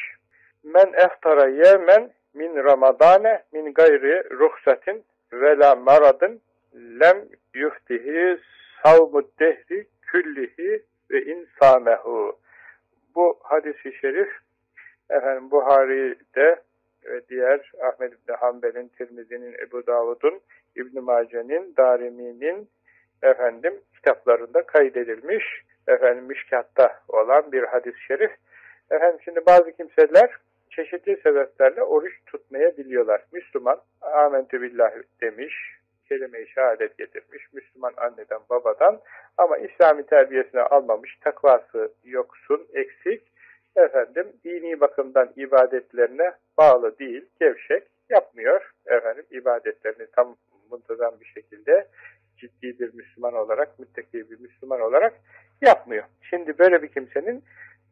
Men 0.63 0.93
eftara 0.93 1.47
yemen 1.47 2.11
min 2.33 2.55
ramadane 2.55 3.43
min 3.53 3.73
gayri 3.73 4.23
ruhsatin 4.29 5.03
ve 5.33 5.57
la 5.57 5.75
maradın 5.75 6.41
lem 6.75 7.25
yuhtihi 7.53 8.37
savmud 8.83 9.25
dehri 9.39 9.87
küllihi 10.01 10.83
ve 11.11 11.21
insanehu. 11.21 12.39
Bu 13.15 13.39
hadisi 13.43 13.93
şerif 14.01 14.29
efendim 15.09 15.51
Buhari'de 15.51 16.61
ve 17.05 17.27
diğer 17.29 17.71
Ahmed 17.81 18.11
İbni 18.11 18.35
Hanbel'in, 18.35 18.87
Tirmizi'nin, 18.87 19.53
Ebu 19.53 19.87
Davud'un, 19.87 20.41
İbn 20.75 20.99
Mace'nin, 20.99 21.73
Darimi'nin 21.77 22.69
efendim 23.23 23.81
kitaplarında 23.95 24.61
kaydedilmiş 24.61 25.45
efendim 25.91 26.23
müşkatta 26.23 26.99
olan 27.07 27.51
bir 27.51 27.63
hadis-i 27.63 28.01
şerif. 28.01 28.31
Efendim 28.91 29.19
şimdi 29.23 29.45
bazı 29.45 29.71
kimseler 29.71 30.29
çeşitli 30.69 31.21
sebeplerle 31.23 31.83
oruç 31.83 32.13
tutmayabiliyorlar. 32.25 33.25
Müslüman 33.31 33.81
amentü 34.01 34.61
billah 34.61 34.91
demiş, 35.21 35.55
kelime-i 36.09 36.47
şehadet 36.47 36.97
getirmiş, 36.97 37.53
Müslüman 37.53 37.93
anneden 37.97 38.39
babadan 38.49 39.01
ama 39.37 39.57
İslami 39.57 40.05
terbiyesine 40.05 40.61
almamış, 40.61 41.17
takvası 41.21 41.93
yoksun, 42.03 42.67
eksik, 42.73 43.31
efendim 43.75 44.27
dini 44.43 44.79
bakımdan 44.79 45.29
ibadetlerine 45.35 46.33
bağlı 46.57 46.99
değil, 46.99 47.25
gevşek, 47.39 47.87
yapmıyor 48.09 48.71
efendim 48.85 49.25
ibadetlerini 49.31 50.07
tam 50.15 50.35
muntazam 50.71 51.19
bir 51.19 51.25
şekilde 51.25 51.87
ciddi 52.37 52.79
bir 52.79 52.93
Müslüman 52.93 53.33
olarak, 53.33 53.79
müttaki 53.79 54.31
bir 54.31 54.39
Müslüman 54.39 54.81
olarak 54.81 55.13
yapmıyor. 55.61 56.03
Şimdi 56.21 56.59
böyle 56.59 56.83
bir 56.83 56.87
kimsenin 56.87 57.43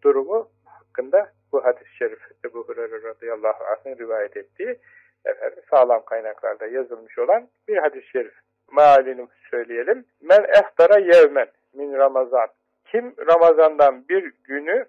durumu 0.03 0.49
hakkında 0.65 1.31
bu 1.51 1.65
hadis-i 1.65 1.95
şerif 1.95 2.19
Ebu 2.45 2.63
Hureyre 2.67 3.03
radıyallahu 3.03 3.63
anh'ın 3.63 3.97
rivayet 3.97 4.37
ettiği 4.37 4.79
efendim, 5.25 5.63
sağlam 5.69 6.05
kaynaklarda 6.05 6.67
yazılmış 6.67 7.19
olan 7.19 7.47
bir 7.67 7.77
hadis-i 7.77 8.09
şerif. 8.09 8.33
Mealini 8.75 9.27
söyleyelim. 9.51 10.05
Men 10.21 10.43
eftara 10.43 10.99
yevmen 10.99 11.47
min 11.73 11.93
Ramazan. 11.93 12.47
Kim 12.85 13.13
Ramazan'dan 13.27 14.09
bir 14.09 14.33
günü 14.43 14.85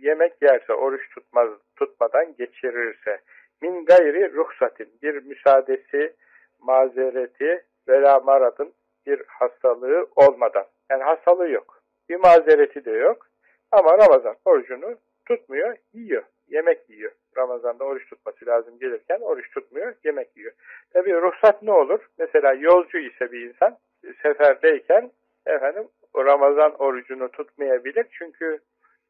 yemek 0.00 0.42
yerse, 0.42 0.72
oruç 0.72 1.10
tutmaz, 1.14 1.48
tutmadan 1.76 2.34
geçirirse, 2.36 3.20
min 3.62 3.84
gayri 3.84 4.32
ruhsatin, 4.32 4.88
bir 5.02 5.22
müsaadesi, 5.22 6.14
mazereti, 6.60 7.64
vela 7.88 8.20
maradın 8.20 8.72
bir 9.06 9.22
hastalığı 9.26 10.06
olmadan. 10.16 10.64
Yani 10.90 11.02
hastalığı 11.02 11.48
yok. 11.50 11.77
Bir 12.08 12.16
mazereti 12.16 12.84
de 12.84 12.90
yok. 12.90 13.26
Ama 13.72 13.98
Ramazan 13.98 14.36
orucunu 14.44 14.96
tutmuyor, 15.26 15.76
yiyor. 15.92 16.22
Yemek 16.48 16.90
yiyor. 16.90 17.12
Ramazan'da 17.36 17.84
oruç 17.84 18.08
tutması 18.08 18.46
lazım 18.46 18.78
gelirken 18.78 19.20
oruç 19.20 19.50
tutmuyor, 19.50 19.94
yemek 20.04 20.36
yiyor. 20.36 20.52
Tabi 20.92 21.14
ruhsat 21.14 21.62
ne 21.62 21.72
olur? 21.72 22.00
Mesela 22.18 22.52
yolcu 22.52 22.98
ise 22.98 23.32
bir 23.32 23.40
insan 23.48 23.78
seferdeyken 24.22 25.10
efendim 25.46 25.88
Ramazan 26.16 26.74
orucunu 26.74 27.28
tutmayabilir. 27.28 28.06
Çünkü 28.10 28.58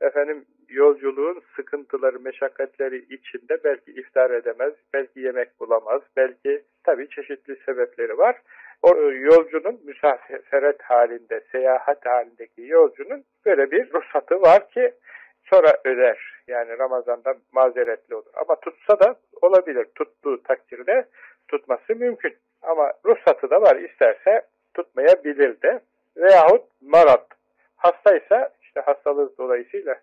efendim 0.00 0.44
yolculuğun 0.68 1.42
sıkıntıları, 1.56 2.20
meşakkatleri 2.20 3.14
içinde 3.14 3.64
belki 3.64 3.90
iftar 3.90 4.30
edemez, 4.30 4.72
belki 4.94 5.20
yemek 5.20 5.60
bulamaz, 5.60 6.02
belki 6.16 6.62
tabi 6.84 7.08
çeşitli 7.08 7.56
sebepleri 7.66 8.18
var. 8.18 8.42
O 8.82 8.96
yolcunun 9.12 9.80
müsaferet 9.84 10.82
halinde, 10.82 11.40
seyahat 11.52 12.06
halindeki 12.06 12.62
yolcunun 12.62 13.24
böyle 13.46 13.70
bir 13.70 13.92
ruhsatı 13.92 14.42
var 14.42 14.70
ki 14.70 14.92
sonra 15.42 15.72
öder. 15.84 16.42
Yani 16.48 16.78
Ramazan'da 16.78 17.34
mazeretli 17.52 18.14
olur. 18.14 18.32
Ama 18.34 18.60
tutsa 18.60 19.00
da 19.00 19.16
olabilir. 19.42 19.86
Tuttuğu 19.94 20.42
takdirde 20.42 21.08
tutması 21.48 21.94
mümkün. 21.94 22.36
Ama 22.62 22.92
ruhsatı 23.04 23.50
da 23.50 23.62
var. 23.62 23.76
İsterse 23.76 24.42
tutmayabilir 24.74 25.62
de. 25.62 25.80
Veyahut 26.16 26.64
marat. 26.80 27.26
Hastaysa 27.76 28.50
işte 28.62 28.80
hastalığı 28.80 29.38
dolayısıyla 29.38 30.00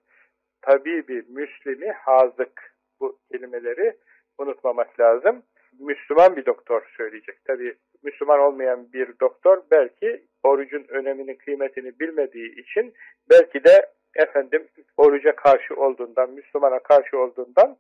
tabibi, 0.61 1.23
müslimi, 1.29 1.91
hazık 1.91 2.73
bu 2.99 3.17
kelimeleri 3.31 3.97
unutmamak 4.37 4.99
lazım. 4.99 5.43
Müslüman 5.79 6.35
bir 6.35 6.45
doktor 6.45 6.81
söyleyecek. 6.97 7.45
Tabi 7.45 7.75
Müslüman 8.03 8.39
olmayan 8.39 8.93
bir 8.93 9.19
doktor 9.19 9.61
belki 9.71 10.23
orucun 10.43 10.85
önemini, 10.89 11.37
kıymetini 11.37 11.99
bilmediği 11.99 12.59
için 12.59 12.93
belki 13.29 13.63
de 13.63 13.91
efendim 14.15 14.67
oruca 14.97 15.35
karşı 15.35 15.75
olduğundan, 15.75 16.31
Müslümana 16.31 16.79
karşı 16.79 17.19
olduğundan 17.19 17.77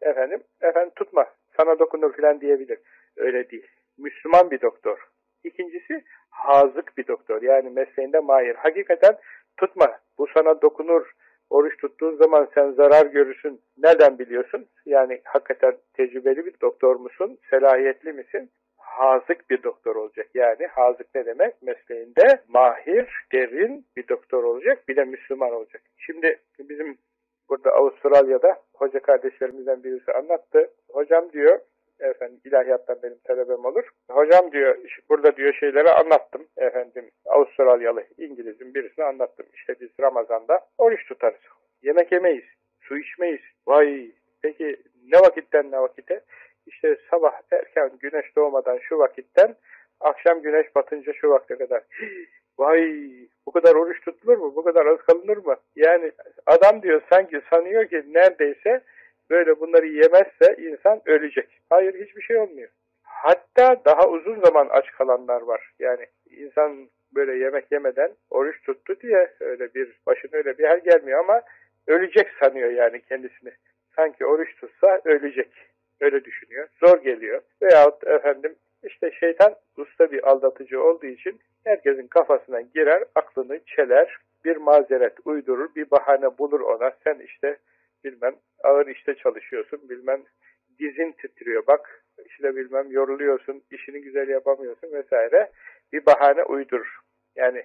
efendim 0.00 0.42
efendim 0.60 0.92
tutma 0.96 1.26
sana 1.56 1.78
dokunur 1.78 2.12
filan 2.12 2.40
diyebilir. 2.40 2.78
Öyle 3.16 3.50
değil. 3.50 3.66
Müslüman 3.98 4.50
bir 4.50 4.60
doktor. 4.60 5.08
İkincisi 5.44 6.04
hazık 6.30 6.98
bir 6.98 7.06
doktor. 7.06 7.42
Yani 7.42 7.70
mesleğinde 7.70 8.20
mahir. 8.20 8.54
Hakikaten 8.54 9.18
tutma 9.56 9.98
bu 10.18 10.26
sana 10.34 10.62
dokunur. 10.62 11.13
Oruç 11.50 11.76
tuttuğun 11.76 12.16
zaman 12.16 12.48
sen 12.54 12.70
zarar 12.70 13.06
görürsün. 13.06 13.60
Nereden 13.78 14.18
biliyorsun? 14.18 14.66
Yani 14.86 15.20
hakikaten 15.24 15.76
tecrübeli 15.94 16.46
bir 16.46 16.60
doktor 16.60 16.96
musun? 16.96 17.38
Selahiyetli 17.50 18.12
misin? 18.12 18.50
hazık 18.94 19.50
bir 19.50 19.62
doktor 19.62 19.96
olacak. 19.96 20.28
Yani 20.34 20.66
hazık 20.66 21.14
ne 21.14 21.26
demek? 21.26 21.62
Mesleğinde 21.62 22.42
mahir, 22.48 23.08
derin 23.32 23.86
bir 23.96 24.08
doktor 24.08 24.44
olacak. 24.44 24.88
Bir 24.88 24.96
de 24.96 25.04
Müslüman 25.04 25.52
olacak. 25.52 25.82
Şimdi 25.98 26.40
bizim 26.58 26.98
burada 27.48 27.70
Avustralya'da 27.70 28.56
hoca 28.74 29.00
kardeşlerimizden 29.00 29.84
birisi 29.84 30.12
anlattı. 30.12 30.70
Hocam 30.90 31.32
diyor, 31.32 31.58
efendim 32.00 32.40
ilahiyattan 32.44 32.98
benim 33.02 33.18
talebem 33.24 33.64
olur. 33.64 33.84
Hocam 34.10 34.52
diyor, 34.52 34.76
burada 35.08 35.36
diyor 35.36 35.54
şeyleri 35.54 35.90
anlattım. 35.90 36.46
Efendim 36.56 37.10
Avustralyalı 37.26 38.04
İngiliz'in 38.18 38.74
birisine 38.74 39.04
anlattım. 39.04 39.46
İşte 39.54 39.74
biz 39.80 39.90
Ramazan'da 40.00 40.60
oruç 40.78 41.06
tutarız. 41.08 41.40
Yemek 41.82 42.12
yemeyiz, 42.12 42.44
su 42.80 42.98
içmeyiz. 42.98 43.40
Vay 43.66 44.10
peki 44.42 44.76
ne 45.12 45.18
vakitten 45.18 45.70
ne 45.70 45.80
vakite? 45.80 46.20
İşte 46.66 46.96
sabah 47.10 47.32
erken 47.52 47.90
güneş 48.00 48.36
doğmadan 48.36 48.78
şu 48.78 48.98
vakitten 48.98 49.54
akşam 50.00 50.42
güneş 50.42 50.76
batınca 50.76 51.12
şu 51.12 51.30
vakte 51.30 51.56
kadar. 51.56 51.82
Vay 52.58 53.10
bu 53.46 53.52
kadar 53.52 53.74
oruç 53.74 54.00
tutulur 54.00 54.38
mu? 54.38 54.52
Bu 54.56 54.64
kadar 54.64 54.86
az 54.86 54.98
kalınır 54.98 55.36
mı? 55.36 55.56
Yani 55.76 56.12
adam 56.46 56.82
diyor 56.82 57.02
sanki 57.10 57.40
sanıyor 57.50 57.86
ki 57.86 58.04
neredeyse 58.06 58.80
böyle 59.30 59.60
bunları 59.60 59.86
yemezse 59.86 60.56
insan 60.58 61.02
ölecek. 61.06 61.60
Hayır 61.70 62.06
hiçbir 62.06 62.22
şey 62.22 62.36
olmuyor. 62.36 62.68
Hatta 63.02 63.82
daha 63.84 64.08
uzun 64.08 64.40
zaman 64.40 64.68
aç 64.70 64.90
kalanlar 64.90 65.42
var. 65.42 65.72
Yani 65.78 66.06
insan 66.30 66.88
böyle 67.14 67.44
yemek 67.44 67.72
yemeden 67.72 68.12
oruç 68.30 68.62
tuttu 68.62 69.00
diye 69.00 69.34
öyle 69.40 69.74
bir 69.74 70.00
başına 70.06 70.30
öyle 70.32 70.58
bir 70.58 70.64
hal 70.64 70.80
gelmiyor 70.80 71.18
ama 71.20 71.42
ölecek 71.86 72.28
sanıyor 72.40 72.70
yani 72.70 73.02
kendisini. 73.02 73.52
Sanki 73.96 74.26
oruç 74.26 74.56
tutsa 74.56 75.00
ölecek. 75.04 75.50
Öyle 76.00 76.24
düşünüyor. 76.24 76.68
Zor 76.80 77.02
geliyor. 77.02 77.42
Veyahut 77.62 78.06
efendim 78.06 78.54
işte 78.82 79.10
şeytan 79.10 79.54
usta 79.76 80.12
bir 80.12 80.30
aldatıcı 80.30 80.82
olduğu 80.82 81.06
için 81.06 81.40
herkesin 81.64 82.06
kafasına 82.06 82.60
girer, 82.60 83.04
aklını 83.14 83.60
çeler, 83.66 84.18
bir 84.44 84.56
mazeret 84.56 85.14
uydurur, 85.24 85.74
bir 85.76 85.90
bahane 85.90 86.38
bulur 86.38 86.60
ona. 86.60 86.92
Sen 87.04 87.18
işte 87.18 87.56
bilmem 88.04 88.34
ağır 88.64 88.86
işte 88.86 89.14
çalışıyorsun, 89.14 89.88
bilmem 89.88 90.22
dizin 90.78 91.12
titriyor 91.12 91.66
bak, 91.66 92.04
işte 92.26 92.56
bilmem 92.56 92.90
yoruluyorsun, 92.90 93.62
işini 93.70 94.00
güzel 94.00 94.28
yapamıyorsun 94.28 94.92
vesaire. 94.92 95.50
Bir 95.92 96.06
bahane 96.06 96.44
uydurur. 96.44 96.98
Yani 97.36 97.64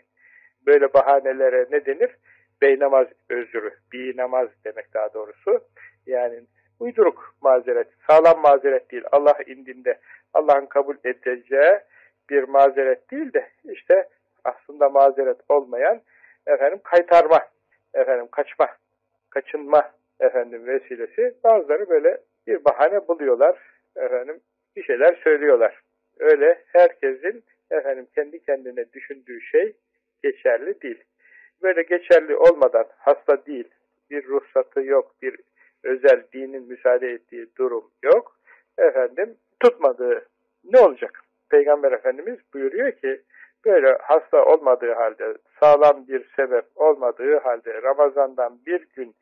böyle 0.65 0.93
bahanelere 0.93 1.67
ne 1.71 1.85
denir? 1.85 2.15
Beynamaz 2.61 3.07
özrü, 3.29 3.73
bir 3.93 4.17
namaz 4.17 4.49
demek 4.65 4.93
daha 4.93 5.13
doğrusu. 5.13 5.59
Yani 6.05 6.41
uyduruk 6.79 7.35
mazeret, 7.41 7.87
sağlam 8.07 8.41
mazeret 8.41 8.91
değil. 8.91 9.03
Allah 9.11 9.37
indinde 9.47 9.99
Allah'ın 10.33 10.65
kabul 10.65 10.95
edeceği 11.03 11.79
bir 12.29 12.43
mazeret 12.43 13.11
değil 13.11 13.33
de 13.33 13.49
işte 13.63 14.07
aslında 14.43 14.89
mazeret 14.89 15.37
olmayan 15.49 16.01
efendim 16.47 16.79
kaytarma, 16.83 17.47
efendim 17.93 18.27
kaçma, 18.31 18.67
kaçınma 19.29 19.91
efendim 20.19 20.67
vesilesi. 20.67 21.35
Bazıları 21.43 21.89
böyle 21.89 22.17
bir 22.47 22.65
bahane 22.65 23.07
buluyorlar, 23.07 23.57
efendim 23.95 24.39
bir 24.75 24.83
şeyler 24.83 25.19
söylüyorlar. 25.23 25.81
Öyle 26.19 26.63
herkesin 26.67 27.43
efendim 27.71 28.07
kendi 28.15 28.39
kendine 28.39 28.93
düşündüğü 28.93 29.41
şey 29.41 29.75
geçerli 30.23 30.81
değil. 30.81 31.03
Böyle 31.61 31.81
geçerli 31.81 32.35
olmadan 32.35 32.85
hasta 32.97 33.45
değil, 33.45 33.67
bir 34.09 34.27
ruhsatı 34.27 34.81
yok, 34.81 35.15
bir 35.21 35.35
özel 35.83 36.23
dinin 36.33 36.67
müsaade 36.67 37.07
ettiği 37.07 37.47
durum 37.57 37.91
yok. 38.03 38.35
Efendim 38.77 39.35
tutmadığı 39.59 40.25
ne 40.63 40.79
olacak? 40.79 41.21
Peygamber 41.49 41.91
Efendimiz 41.91 42.39
buyuruyor 42.53 42.91
ki 42.91 43.21
böyle 43.65 43.97
hasta 44.01 44.45
olmadığı 44.45 44.93
halde, 44.93 45.33
sağlam 45.59 46.07
bir 46.07 46.29
sebep 46.35 46.65
olmadığı 46.75 47.37
halde 47.37 47.81
Ramazan'dan 47.81 48.59
bir 48.65 48.87
gün 48.95 49.15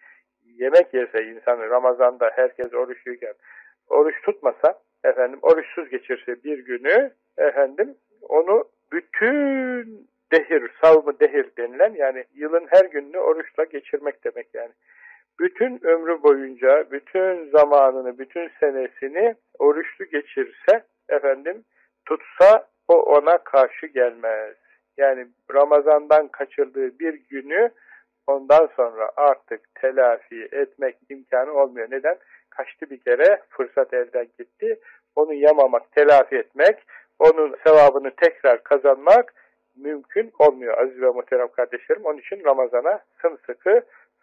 yemek 0.58 0.93
yese 0.93 1.24
insan 1.24 1.60
Ramazan'da 1.60 2.32
herkes 2.36 2.74
oruçluyken 2.74 3.34
oruç 3.88 4.15
tutmasa 4.22 4.80
efendim 5.04 5.39
oruçsuz 5.41 5.89
geçirse 5.89 6.43
bir 6.43 6.60
günü 6.60 7.12
efendim 7.38 7.96
onu 8.22 8.63
bütün 8.91 10.08
dehir, 10.34 10.72
savmı 10.82 11.20
dehir 11.20 11.48
denilen 11.58 11.93
yani 11.93 12.24
yılın 12.34 12.67
her 12.70 12.86
gününü 12.86 13.17
oruçla 13.17 13.63
geçirmek 13.63 14.24
demek 14.24 14.48
yani 14.54 14.72
bütün 15.39 15.86
ömrü 15.86 16.24
boyunca, 16.24 16.91
bütün 16.91 17.50
zamanını, 17.50 18.20
bütün 18.20 18.52
senesini 18.60 19.36
oruçlu 19.60 20.06
geçirse, 20.06 20.84
efendim, 21.10 21.63
tutsa 22.06 22.67
o 22.88 22.93
ona 22.93 23.38
karşı 23.38 23.88
gelmez. 23.88 24.56
Yani 24.98 25.28
Ramazan'dan 25.54 26.28
kaçırdığı 26.28 27.00
bir 27.00 27.13
günü 27.13 27.70
ondan 28.28 28.70
sonra 28.76 29.12
artık 29.16 29.76
telafi 29.76 30.48
etmek 30.52 30.96
imkanı 31.10 31.54
olmuyor. 31.54 31.88
Neden? 31.92 32.18
Kaçtı 32.50 32.90
bir 32.90 33.00
kere, 33.00 33.42
fırsat 33.50 33.94
elden 33.94 34.28
gitti. 34.40 34.80
Onu 35.16 35.34
yamamak, 35.34 35.92
telafi 35.92 36.36
etmek, 36.36 36.84
onun 37.20 37.56
sevabını 37.63 38.12
tekrar 38.12 38.63
kazanmak 38.63 39.34
mümkün 39.76 40.32
olmuyor 40.40 40.78
aziz 40.78 41.02
ve 41.02 41.10
muhterem 41.10 41.48
kardeşlerim. 41.48 42.06
Onun 42.06 42.18
için 42.18 42.44
Ramazan'a 42.46 43.00
sımsıkı 43.22 43.82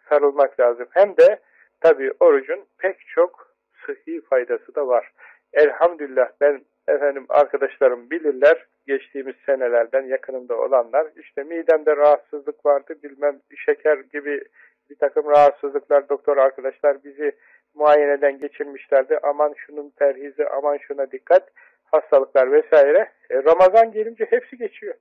sarılmak 0.09 0.59
lazım. 0.59 0.87
Hem 0.91 1.17
de 1.17 1.39
tabii 1.81 2.11
orucun 2.19 2.65
pek 2.77 3.07
çok 3.07 3.55
sıhhi 3.85 4.21
faydası 4.21 4.75
da 4.75 4.87
var. 4.87 5.11
Elhamdülillah 5.53 6.29
ben 6.41 6.61
efendim 6.87 7.25
arkadaşlarım 7.29 8.09
bilirler 8.09 8.65
geçtiğimiz 8.87 9.35
senelerden 9.45 10.03
yakınımda 10.03 10.57
olanlar. 10.57 11.07
İşte 11.15 11.43
midemde 11.43 11.97
rahatsızlık 11.97 12.65
vardı 12.65 12.95
bilmem 13.03 13.39
şeker 13.65 13.97
gibi 13.97 14.43
bir 14.89 14.95
takım 14.95 15.29
rahatsızlıklar. 15.29 16.09
Doktor 16.09 16.37
arkadaşlar 16.37 17.03
bizi 17.03 17.31
muayeneden 17.75 18.39
geçirmişlerdi. 18.39 19.19
Aman 19.23 19.53
şunun 19.57 19.89
perhizi 19.89 20.47
aman 20.49 20.77
şuna 20.77 21.11
dikkat 21.11 21.51
hastalıklar 21.85 22.51
vesaire. 22.51 23.11
E, 23.29 23.43
Ramazan 23.43 23.91
gelince 23.91 24.25
hepsi 24.29 24.57
geçiyor. 24.57 24.95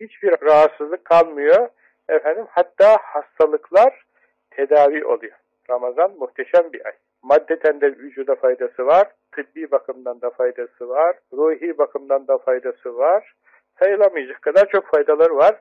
Hiçbir 0.00 0.34
rahatsızlık 0.42 1.04
kalmıyor. 1.04 1.68
Efendim 2.08 2.46
hatta 2.48 2.98
hastalıklar 3.02 4.06
tedavi 4.50 5.04
oluyor. 5.04 5.36
Ramazan 5.70 6.12
muhteşem 6.18 6.72
bir 6.72 6.86
ay. 6.86 6.92
Maddeten 7.28 7.80
de 7.80 7.86
vücuda 7.86 8.34
faydası 8.34 8.86
var, 8.86 9.08
tıbbi 9.32 9.70
bakımdan 9.70 10.20
da 10.20 10.30
faydası 10.30 10.88
var, 10.88 11.16
ruhi 11.32 11.78
bakımdan 11.78 12.28
da 12.28 12.38
faydası 12.38 12.96
var. 12.96 13.34
Sayılamayacak 13.78 14.42
kadar 14.42 14.68
çok 14.68 14.86
faydaları 14.86 15.36
var. 15.36 15.60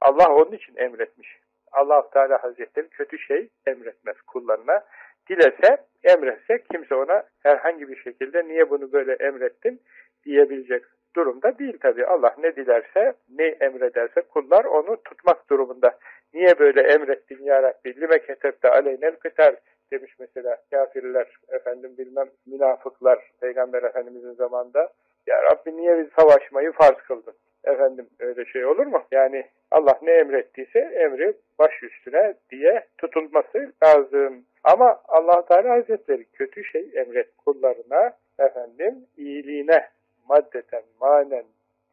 Allah 0.00 0.34
onun 0.34 0.52
için 0.52 0.76
emretmiş. 0.76 1.38
allah 1.72 2.10
Teala 2.10 2.42
Hazretleri 2.42 2.88
kötü 2.88 3.18
şey 3.18 3.48
emretmez 3.66 4.16
kullarına. 4.20 4.84
Dilese, 5.28 5.76
emretse 6.04 6.62
kimse 6.72 6.94
ona 6.94 7.22
herhangi 7.42 7.88
bir 7.88 7.96
şekilde 7.96 8.44
niye 8.44 8.70
bunu 8.70 8.92
böyle 8.92 9.12
emrettin 9.12 9.80
diyebilecek 10.24 10.84
durumda 11.16 11.58
değil 11.58 11.78
tabi. 11.80 12.06
Allah 12.06 12.34
ne 12.38 12.56
dilerse, 12.56 13.12
ne 13.28 13.46
emrederse 13.46 14.20
kullar 14.20 14.64
onu 14.64 15.02
tutmak 15.02 15.50
durumunda. 15.50 15.98
Niye 16.34 16.58
böyle 16.58 16.80
emrettin 16.80 17.44
ya 17.44 17.62
Rabbi? 17.62 18.00
Lime 18.00 18.18
ketebde 18.18 18.70
aleynel 18.70 19.16
kıtar 19.16 19.54
demiş 19.92 20.12
mesela 20.18 20.56
kafirler, 20.70 21.36
efendim 21.48 21.94
bilmem 21.98 22.28
münafıklar 22.46 23.18
Peygamber 23.40 23.82
Efendimizin 23.82 24.32
zamanında. 24.32 24.88
Ya 25.26 25.42
Rabbi 25.42 25.76
niye 25.76 25.98
biz 25.98 26.06
savaşmayı 26.18 26.72
farz 26.72 26.96
kıldın? 26.96 27.34
Efendim 27.64 28.08
öyle 28.20 28.44
şey 28.44 28.66
olur 28.66 28.86
mu? 28.86 29.02
Yani 29.12 29.46
Allah 29.70 29.98
ne 30.02 30.12
emrettiyse 30.12 30.78
emri 30.78 31.34
baş 31.58 31.82
üstüne 31.82 32.34
diye 32.50 32.86
tutulması 32.98 33.72
lazım. 33.84 34.44
Ama 34.64 35.00
allah 35.08 35.44
Teala 35.46 35.70
Hazretleri 35.70 36.24
kötü 36.24 36.64
şey 36.64 36.90
emret 36.94 37.36
kullarına 37.36 38.12
efendim 38.38 39.06
iyiliğine 39.16 39.88
maddeten, 40.28 40.82
manen, 41.00 41.44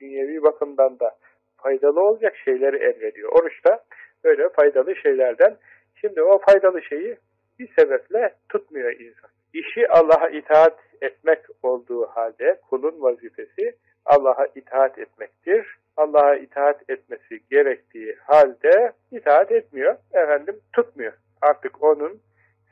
dünyevi 0.01 0.43
bakımdan 0.43 0.99
da 0.99 1.11
faydalı 1.57 2.01
olacak 2.01 2.35
şeyleri 2.35 2.75
emrediyor. 2.75 3.31
Oruçta 3.31 3.79
Öyle 4.23 4.49
faydalı 4.49 4.95
şeylerden. 4.95 5.57
Şimdi 5.95 6.21
o 6.21 6.39
faydalı 6.39 6.81
şeyi 6.81 7.17
bir 7.59 7.69
sebeple 7.79 8.33
tutmuyor 8.49 8.91
insan. 8.91 9.29
İşi 9.53 9.89
Allah'a 9.89 10.29
itaat 10.29 10.79
etmek 11.01 11.39
olduğu 11.63 12.05
halde 12.05 12.59
kulun 12.69 13.01
vazifesi 13.01 13.75
Allah'a 14.05 14.45
itaat 14.55 14.99
etmektir. 14.99 15.75
Allah'a 15.97 16.35
itaat 16.35 16.89
etmesi 16.89 17.39
gerektiği 17.49 18.15
halde 18.23 18.91
itaat 19.11 19.51
etmiyor. 19.51 19.95
Efendim 20.13 20.59
tutmuyor. 20.73 21.13
Artık 21.41 21.83
onun 21.83 22.19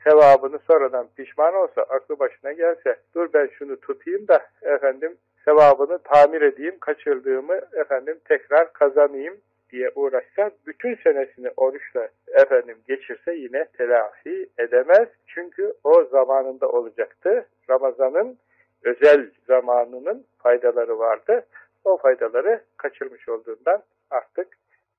sevabını 0.04 0.58
sonradan 0.58 1.08
pişman 1.16 1.54
olsa, 1.54 1.82
aklı 1.82 2.18
başına 2.18 2.52
gelse, 2.52 2.96
dur 3.14 3.28
ben 3.34 3.46
şunu 3.58 3.80
tutayım 3.80 4.28
da 4.28 4.46
efendim 4.62 5.16
sevabını 5.44 5.98
tamir 5.98 6.42
edeyim, 6.42 6.78
kaçırdığımı 6.80 7.60
efendim 7.72 8.18
tekrar 8.24 8.72
kazanayım 8.72 9.36
diye 9.78 9.90
uğraşsa, 9.94 10.50
bütün 10.66 10.94
senesini 10.94 11.50
oruçla 11.56 12.08
efendim 12.26 12.78
geçirse 12.88 13.34
yine 13.34 13.64
telafi 13.64 14.48
edemez. 14.58 15.08
Çünkü 15.26 15.74
o 15.84 16.04
zamanında 16.04 16.68
olacaktı. 16.68 17.46
Ramazan'ın 17.70 18.38
özel 18.84 19.30
zamanının 19.46 20.26
faydaları 20.38 20.98
vardı. 20.98 21.46
O 21.84 21.96
faydaları 21.96 22.60
kaçırmış 22.76 23.28
olduğundan 23.28 23.82
artık 24.10 24.48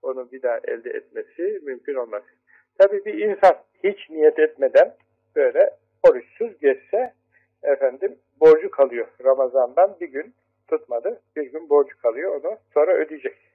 onu 0.01 0.31
bir 0.31 0.41
daha 0.41 0.59
elde 0.67 0.89
etmesi 0.89 1.59
mümkün 1.63 1.95
olmaz. 1.95 2.23
Tabii 2.77 3.05
bir 3.05 3.13
insan 3.13 3.55
hiç 3.83 4.09
niyet 4.09 4.39
etmeden 4.39 4.95
böyle 5.35 5.69
oruçsuz 6.09 6.59
geçse 6.59 7.13
efendim 7.63 8.15
borcu 8.39 8.71
kalıyor. 8.71 9.07
Ramazan'dan 9.25 9.97
bir 10.01 10.07
gün 10.07 10.33
tutmadı. 10.67 11.21
Bir 11.35 11.51
gün 11.51 11.69
borcu 11.69 12.01
kalıyor. 12.01 12.41
Onu 12.41 12.57
sonra 12.73 12.93
ödeyecek. 12.93 13.48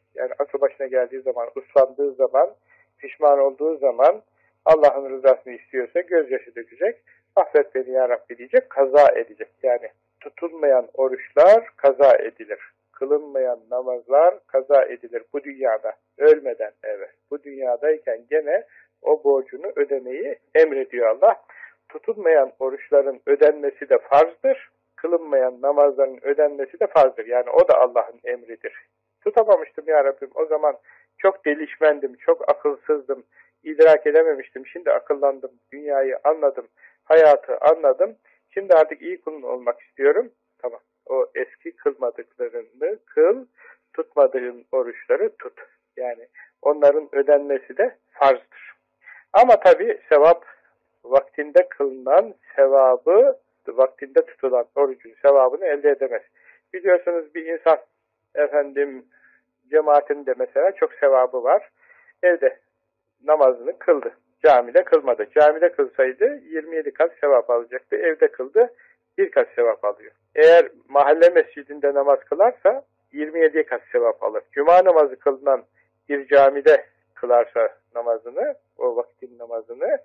Akıl 0.54 0.60
başına 0.60 0.86
geldiği 0.86 1.20
zaman, 1.20 1.48
uslandığı 1.56 2.12
zaman, 2.14 2.54
pişman 2.98 3.38
olduğu 3.38 3.76
zaman 3.76 4.22
Allah'ın 4.64 5.10
rızasını 5.10 5.52
istiyorsa 5.52 6.00
gözyaşı 6.00 6.54
dökecek. 6.54 6.96
Affet 7.36 7.74
beni 7.74 7.90
ya 7.90 8.08
Rabbi 8.08 8.38
diyecek. 8.38 8.70
Kaza 8.70 9.06
edecek. 9.16 9.48
Yani 9.62 9.88
tutulmayan 10.20 10.88
oruçlar 10.94 11.66
kaza 11.76 12.16
edilir. 12.16 12.58
Kılınmayan 12.92 13.60
namazlar 13.70 14.34
kaza 14.46 14.84
edilir 14.84 15.22
bu 15.32 15.44
dünyada. 15.44 15.92
Ölmeden 16.18 16.72
evet. 16.84 17.10
Bu 17.30 17.42
dünyadayken 17.42 18.24
gene 18.30 18.64
o 19.02 19.24
borcunu 19.24 19.72
ödemeyi 19.76 20.38
emrediyor 20.54 21.06
Allah. 21.06 21.42
Tutulmayan 21.88 22.52
oruçların 22.58 23.20
ödenmesi 23.26 23.88
de 23.88 23.98
farzdır. 23.98 24.70
Kılınmayan 24.96 25.62
namazların 25.62 26.18
ödenmesi 26.22 26.80
de 26.80 26.86
farzdır. 26.86 27.26
Yani 27.26 27.50
o 27.50 27.68
da 27.68 27.78
Allah'ın 27.78 28.20
emridir. 28.24 28.93
Tutamamıştım 29.24 29.84
ya 29.86 30.04
Rabbim. 30.04 30.30
O 30.34 30.46
zaman 30.46 30.76
çok 31.18 31.44
delişmendim, 31.44 32.16
çok 32.16 32.48
akılsızdım, 32.50 33.24
idrak 33.62 34.06
edememiştim. 34.06 34.66
Şimdi 34.66 34.92
akıllandım, 34.92 35.50
dünyayı 35.72 36.18
anladım, 36.24 36.68
hayatı 37.04 37.58
anladım. 37.58 38.16
Şimdi 38.50 38.74
artık 38.74 39.02
iyi 39.02 39.20
kulun 39.20 39.42
olmak 39.42 39.80
istiyorum. 39.80 40.30
Tamam. 40.58 40.80
O 41.06 41.26
eski 41.34 41.76
kılmadıklarını 41.76 42.98
kıl, 43.06 43.46
tutmadığın 43.92 44.64
oruçları 44.72 45.36
tut. 45.36 45.60
Yani 45.96 46.28
onların 46.62 47.08
ödenmesi 47.12 47.76
de 47.76 47.96
farzdır. 48.10 48.74
Ama 49.32 49.60
tabi 49.60 50.00
sevap 50.08 50.44
vaktinde 51.04 51.68
kılınan 51.68 52.34
sevabı, 52.56 53.38
vaktinde 53.68 54.26
tutulan 54.26 54.66
orucun 54.74 55.14
sevabını 55.22 55.66
elde 55.66 55.90
edemez. 55.90 56.22
Biliyorsunuz 56.72 57.34
bir 57.34 57.46
insan 57.46 57.78
efendim 58.34 59.04
cemaatinde 59.70 60.34
mesela 60.38 60.72
çok 60.72 60.92
sevabı 60.92 61.42
var. 61.42 61.70
Evde 62.22 62.58
namazını 63.24 63.78
kıldı. 63.78 64.14
Camide 64.44 64.84
kılmadı. 64.84 65.26
Camide 65.34 65.72
kılsaydı 65.72 66.40
27 66.44 66.90
kat 66.90 67.12
sevap 67.20 67.50
alacaktı. 67.50 67.96
Evde 67.96 68.28
kıldı. 68.28 68.70
Bir 69.18 69.30
kat 69.30 69.48
sevap 69.56 69.84
alıyor. 69.84 70.12
Eğer 70.34 70.68
mahalle 70.88 71.28
mescidinde 71.30 71.94
namaz 71.94 72.18
kılarsa 72.18 72.82
27 73.12 73.66
kat 73.66 73.82
sevap 73.92 74.22
alır. 74.22 74.42
Cuma 74.52 74.84
namazı 74.84 75.18
kılınan 75.18 75.64
bir 76.08 76.26
camide 76.26 76.84
kılarsa 77.14 77.68
namazını, 77.94 78.54
o 78.78 78.96
vaktin 78.96 79.38
namazını 79.38 79.98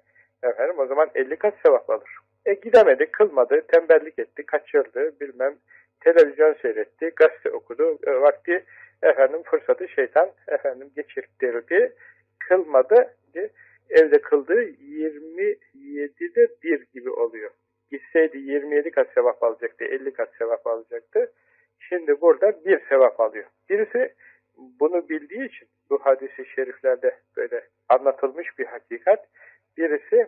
efendim 0.43 0.79
o 0.79 0.85
zaman 0.85 1.09
50 1.15 1.35
kat 1.35 1.53
sevap 1.65 1.89
alır. 1.89 2.17
E 2.45 2.53
gidemedi, 2.53 3.11
kılmadı, 3.11 3.61
tembellik 3.67 4.19
etti, 4.19 4.45
kaçırdı, 4.45 5.19
bilmem 5.21 5.55
televizyon 5.99 6.53
seyretti, 6.53 7.11
gazete 7.15 7.51
okudu, 7.51 7.99
e, 8.07 8.11
vakti 8.11 8.65
efendim 9.03 9.43
fırsatı 9.43 9.87
şeytan 9.87 10.31
efendim 10.47 10.91
geçirtirdi, 10.95 11.93
kılmadı, 12.39 13.15
evde 13.89 14.21
kıldığı 14.21 14.63
27'de 14.63 16.47
bir 16.63 16.85
gibi 16.93 17.09
oluyor. 17.09 17.51
Gitseydi 17.91 18.37
27 18.37 18.91
kat 18.91 19.13
sevap 19.13 19.43
alacaktı, 19.43 19.85
50 19.85 20.13
kat 20.13 20.35
sevap 20.37 20.67
alacaktı. 20.67 21.31
Şimdi 21.79 22.21
burada 22.21 22.65
bir 22.65 22.79
sevap 22.89 23.19
alıyor. 23.19 23.45
Birisi 23.69 24.13
bunu 24.57 25.09
bildiği 25.09 25.45
için 25.45 25.67
bu 25.89 25.97
hadisi 25.97 26.45
şeriflerde 26.55 27.17
böyle 27.37 27.63
anlatılmış 27.89 28.59
bir 28.59 28.65
hakikat. 28.65 29.27
Birisi 29.77 30.27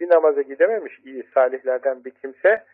bir 0.00 0.08
namaza 0.08 0.42
gidememiş 0.42 0.98
iyi 1.04 1.24
salihlerden 1.34 2.04
bir 2.04 2.10
kimse 2.10 2.64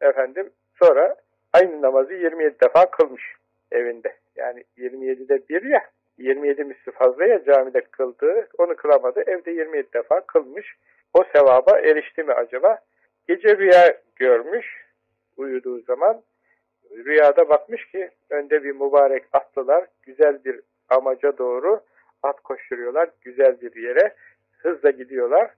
efendim 0.00 0.50
sonra 0.78 1.16
aynı 1.52 1.82
namazı 1.82 2.14
27 2.14 2.60
defa 2.60 2.90
kılmış 2.90 3.22
evinde. 3.72 4.16
Yani 4.36 4.64
27'de 4.78 5.48
bir 5.48 5.62
ya 5.62 5.82
27 6.18 6.64
misli 6.64 6.92
fazla 6.92 7.24
ya 7.24 7.44
camide 7.44 7.80
kıldığı 7.80 8.48
onu 8.58 8.76
kılamadı. 8.76 9.22
Evde 9.26 9.50
27 9.50 9.92
defa 9.92 10.20
kılmış. 10.20 10.76
O 11.14 11.24
sevaba 11.32 11.78
erişti 11.78 12.22
mi 12.22 12.32
acaba? 12.32 12.78
Gece 13.28 13.56
rüya 13.56 13.96
görmüş 14.16 14.66
uyuduğu 15.36 15.80
zaman. 15.80 16.22
Rüyada 16.90 17.48
bakmış 17.48 17.86
ki 17.86 18.10
önde 18.30 18.64
bir 18.64 18.72
mübarek 18.72 19.24
atlılar 19.32 19.86
güzel 20.02 20.44
bir 20.44 20.60
amaca 20.88 21.38
doğru 21.38 21.80
at 22.22 22.40
koşturuyorlar 22.40 23.10
güzel 23.20 23.60
bir 23.60 23.82
yere 23.82 24.14
hızla 24.58 24.90
gidiyorlar. 24.90 25.50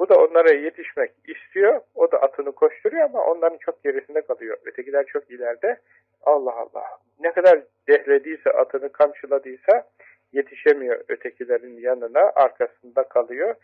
Bu 0.00 0.08
da 0.08 0.14
onlara 0.14 0.52
yetişmek 0.52 1.10
istiyor. 1.26 1.80
O 1.94 2.12
da 2.12 2.18
atını 2.18 2.52
koşturuyor 2.52 3.04
ama 3.04 3.24
onların 3.24 3.58
çok 3.58 3.84
gerisinde 3.84 4.20
kalıyor. 4.20 4.56
Ötekiler 4.64 5.06
çok 5.06 5.30
ileride. 5.30 5.76
Allah 6.22 6.54
Allah. 6.54 6.84
Ne 7.20 7.32
kadar 7.32 7.60
dehlediyse, 7.88 8.50
atını 8.50 8.92
kamçıladıysa 8.92 9.88
yetişemiyor 10.32 11.04
ötekilerin 11.08 11.80
yanına. 11.80 12.32
Arkasında 12.34 13.02
kalıyor. 13.02 13.54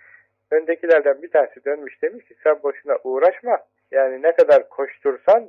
Öndekilerden 0.50 1.22
bir 1.22 1.30
tanesi 1.30 1.64
dönmüş 1.64 2.02
demiş 2.02 2.24
ki 2.24 2.34
sen 2.42 2.62
boşuna 2.62 2.98
uğraşma. 3.04 3.58
Yani 3.90 4.22
ne 4.22 4.32
kadar 4.32 4.68
koştursan 4.68 5.48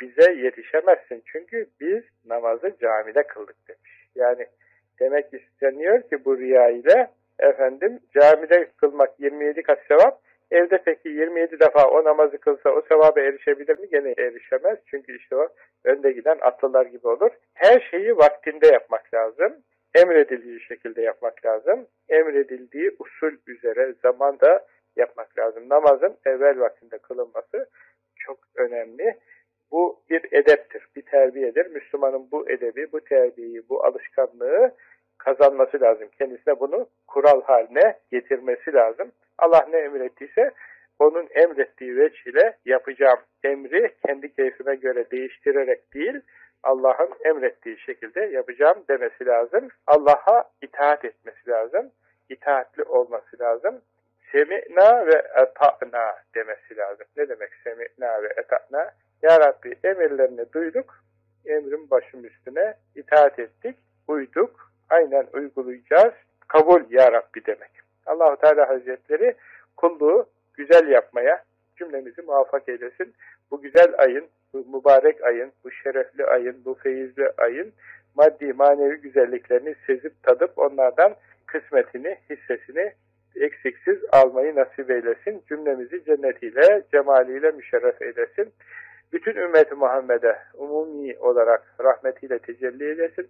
bize 0.00 0.32
yetişemezsin. 0.32 1.22
Çünkü 1.26 1.66
biz 1.80 2.02
namazı 2.26 2.76
camide 2.80 3.22
kıldık 3.22 3.68
demiş. 3.68 4.06
Yani 4.14 4.46
demek 5.00 5.34
isteniyor 5.34 6.02
ki 6.02 6.24
bu 6.24 6.38
riya 6.38 6.68
ile 6.68 7.10
efendim 7.38 8.00
camide 8.14 8.68
kılmak 8.76 9.20
27 9.20 9.62
kat 9.62 9.78
sevap 9.88 10.27
evde 10.50 10.82
peki 10.84 11.08
27 11.08 11.60
defa 11.60 11.88
o 11.88 12.04
namazı 12.04 12.38
kılsa 12.38 12.70
o 12.70 12.82
sevaba 12.88 13.20
erişebilir 13.20 13.78
mi? 13.78 13.88
Gene 13.88 14.14
erişemez. 14.18 14.78
Çünkü 14.86 15.16
işte 15.16 15.36
o 15.36 15.48
önde 15.84 16.12
giden 16.12 16.38
atlılar 16.40 16.86
gibi 16.86 17.08
olur. 17.08 17.30
Her 17.54 17.80
şeyi 17.90 18.16
vaktinde 18.16 18.66
yapmak 18.66 19.14
lazım. 19.14 19.52
Emredildiği 19.94 20.60
şekilde 20.60 21.02
yapmak 21.02 21.46
lazım. 21.46 21.86
Emredildiği 22.08 22.96
usul 22.98 23.32
üzere 23.46 23.94
zamanda 24.02 24.66
yapmak 24.96 25.38
lazım. 25.38 25.68
Namazın 25.68 26.16
evvel 26.26 26.60
vaktinde 26.60 26.98
kılınması 26.98 27.68
çok 28.16 28.38
önemli. 28.56 29.18
Bu 29.70 30.00
bir 30.10 30.32
edeptir, 30.32 30.86
bir 30.96 31.02
terbiyedir. 31.02 31.66
Müslümanın 31.66 32.30
bu 32.32 32.50
edebi, 32.50 32.92
bu 32.92 33.00
terbiyeyi, 33.00 33.68
bu 33.68 33.84
alışkanlığı 33.84 34.74
kazanması 35.18 35.80
lazım. 35.80 36.08
Kendisine 36.18 36.60
bunu 36.60 36.88
kural 37.06 37.42
haline 37.42 37.98
getirmesi 38.10 38.72
lazım. 38.72 39.12
Allah 39.38 39.66
ne 39.70 39.78
emrettiyse 39.78 40.50
onun 40.98 41.28
emrettiği 41.34 41.96
veçile 41.96 42.56
yapacağım 42.64 43.18
emri 43.44 43.94
kendi 44.06 44.34
keyfime 44.34 44.74
göre 44.74 45.10
değiştirerek 45.10 45.94
değil, 45.94 46.20
Allah'ın 46.62 47.10
emrettiği 47.24 47.78
şekilde 47.78 48.20
yapacağım 48.20 48.84
demesi 48.88 49.26
lazım. 49.26 49.68
Allah'a 49.86 50.50
itaat 50.62 51.04
etmesi 51.04 51.48
lazım. 51.50 51.90
İtaatli 52.28 52.82
olması 52.82 53.38
lazım. 53.40 53.80
Semi'na 54.32 55.06
ve 55.06 55.26
eta'na 55.36 56.14
demesi 56.34 56.76
lazım. 56.76 57.06
Ne 57.16 57.28
demek 57.28 57.50
semi'na 57.64 58.22
ve 58.22 58.28
eta'na? 58.36 58.90
Ya 59.22 59.40
Rabbi 59.40 59.74
emirlerini 59.84 60.52
duyduk, 60.52 60.94
emrin 61.46 61.90
başım 61.90 62.24
üstüne 62.24 62.74
itaat 62.94 63.38
ettik, 63.38 63.76
uyduk, 64.08 64.72
aynen 64.90 65.26
uygulayacağız, 65.32 66.14
kabul 66.48 66.82
ya 66.90 67.12
Rabbi 67.12 67.46
demek. 67.46 67.70
Allahu 68.08 68.36
Teala 68.36 68.68
Hazretleri 68.68 69.34
kulluğu 69.76 70.26
güzel 70.54 70.88
yapmaya 70.88 71.44
cümlemizi 71.76 72.22
muvaffak 72.22 72.68
eylesin. 72.68 73.14
Bu 73.50 73.60
güzel 73.62 73.94
ayın, 73.98 74.26
bu 74.52 74.78
mübarek 74.78 75.24
ayın, 75.24 75.52
bu 75.64 75.70
şerefli 75.70 76.26
ayın, 76.26 76.64
bu 76.64 76.74
feyizli 76.74 77.30
ayın 77.38 77.72
maddi 78.18 78.52
manevi 78.52 79.00
güzelliklerini 79.00 79.74
sezip 79.86 80.22
tadıp 80.22 80.58
onlardan 80.58 81.14
kısmetini, 81.46 82.18
hissesini 82.30 82.92
eksiksiz 83.36 83.98
almayı 84.12 84.56
nasip 84.56 84.90
eylesin. 84.90 85.42
Cümlemizi 85.48 86.04
cennetiyle, 86.04 86.82
cemaliyle 86.92 87.50
müşerref 87.50 88.02
eylesin. 88.02 88.52
Bütün 89.12 89.36
ümmeti 89.36 89.74
Muhammed'e 89.74 90.38
umumi 90.54 91.18
olarak 91.18 91.74
rahmetiyle 91.80 92.38
tecelli 92.38 92.84
eylesin. 92.84 93.28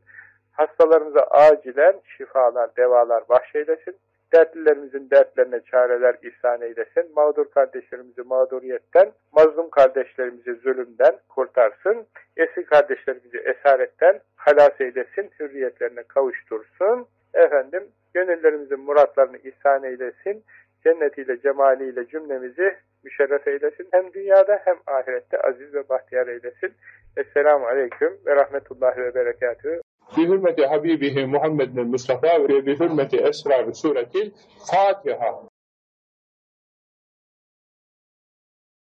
Hastalarımıza 0.53 1.21
acilen 1.21 2.01
şifalar, 2.17 2.77
devalar 2.77 3.29
bahşeylesin. 3.29 3.97
Dertlilerimizin 4.33 5.11
dertlerine 5.11 5.61
çareler 5.61 6.17
ihsan 6.23 6.63
eylesin. 6.63 7.15
Mağdur 7.15 7.51
kardeşlerimizi 7.51 8.23
mağduriyetten, 8.23 9.13
mazlum 9.33 9.71
kardeşlerimizi 9.71 10.55
zulümden 10.55 11.19
kurtarsın. 11.29 12.07
Esir 12.37 12.65
kardeşlerimizi 12.65 13.39
esaretten 13.39 14.21
halas 14.37 14.81
eylesin. 14.81 15.31
Hürriyetlerine 15.41 16.03
kavuştursun. 16.03 17.07
Efendim, 17.35 17.83
gönüllerimizin 18.15 18.81
muratlarını 18.81 19.37
ihsan 19.37 19.85
eylesin. 19.85 20.45
Cennetiyle, 20.85 21.41
cemaliyle 21.41 22.07
cümlemizi 22.07 22.77
müşerref 23.05 23.49
eylesin. 23.49 23.89
Hem 23.91 24.13
dünyada 24.13 24.61
hem 24.65 24.77
ahirette 24.87 25.39
aziz 25.39 25.75
ve 25.75 25.89
bahtiyar 25.89 26.27
eylesin. 26.27 26.73
Esselamu 27.17 27.67
Aleyküm 27.67 28.19
ve 28.27 28.37
Rahmetullahi 28.37 29.01
ve 29.01 29.15
Berekatühü. 29.15 29.81
في 30.15 30.25
ذمة 30.25 30.57
حبيبه 30.59 31.27
محمد 31.27 31.75
بن 31.75 31.81
المصطفى 31.81 32.37
وفي 32.41 32.55
وبذمة 32.55 33.11
أسرى 33.15 33.63
بسورة 33.63 34.11
الفاتحة. 34.17 35.58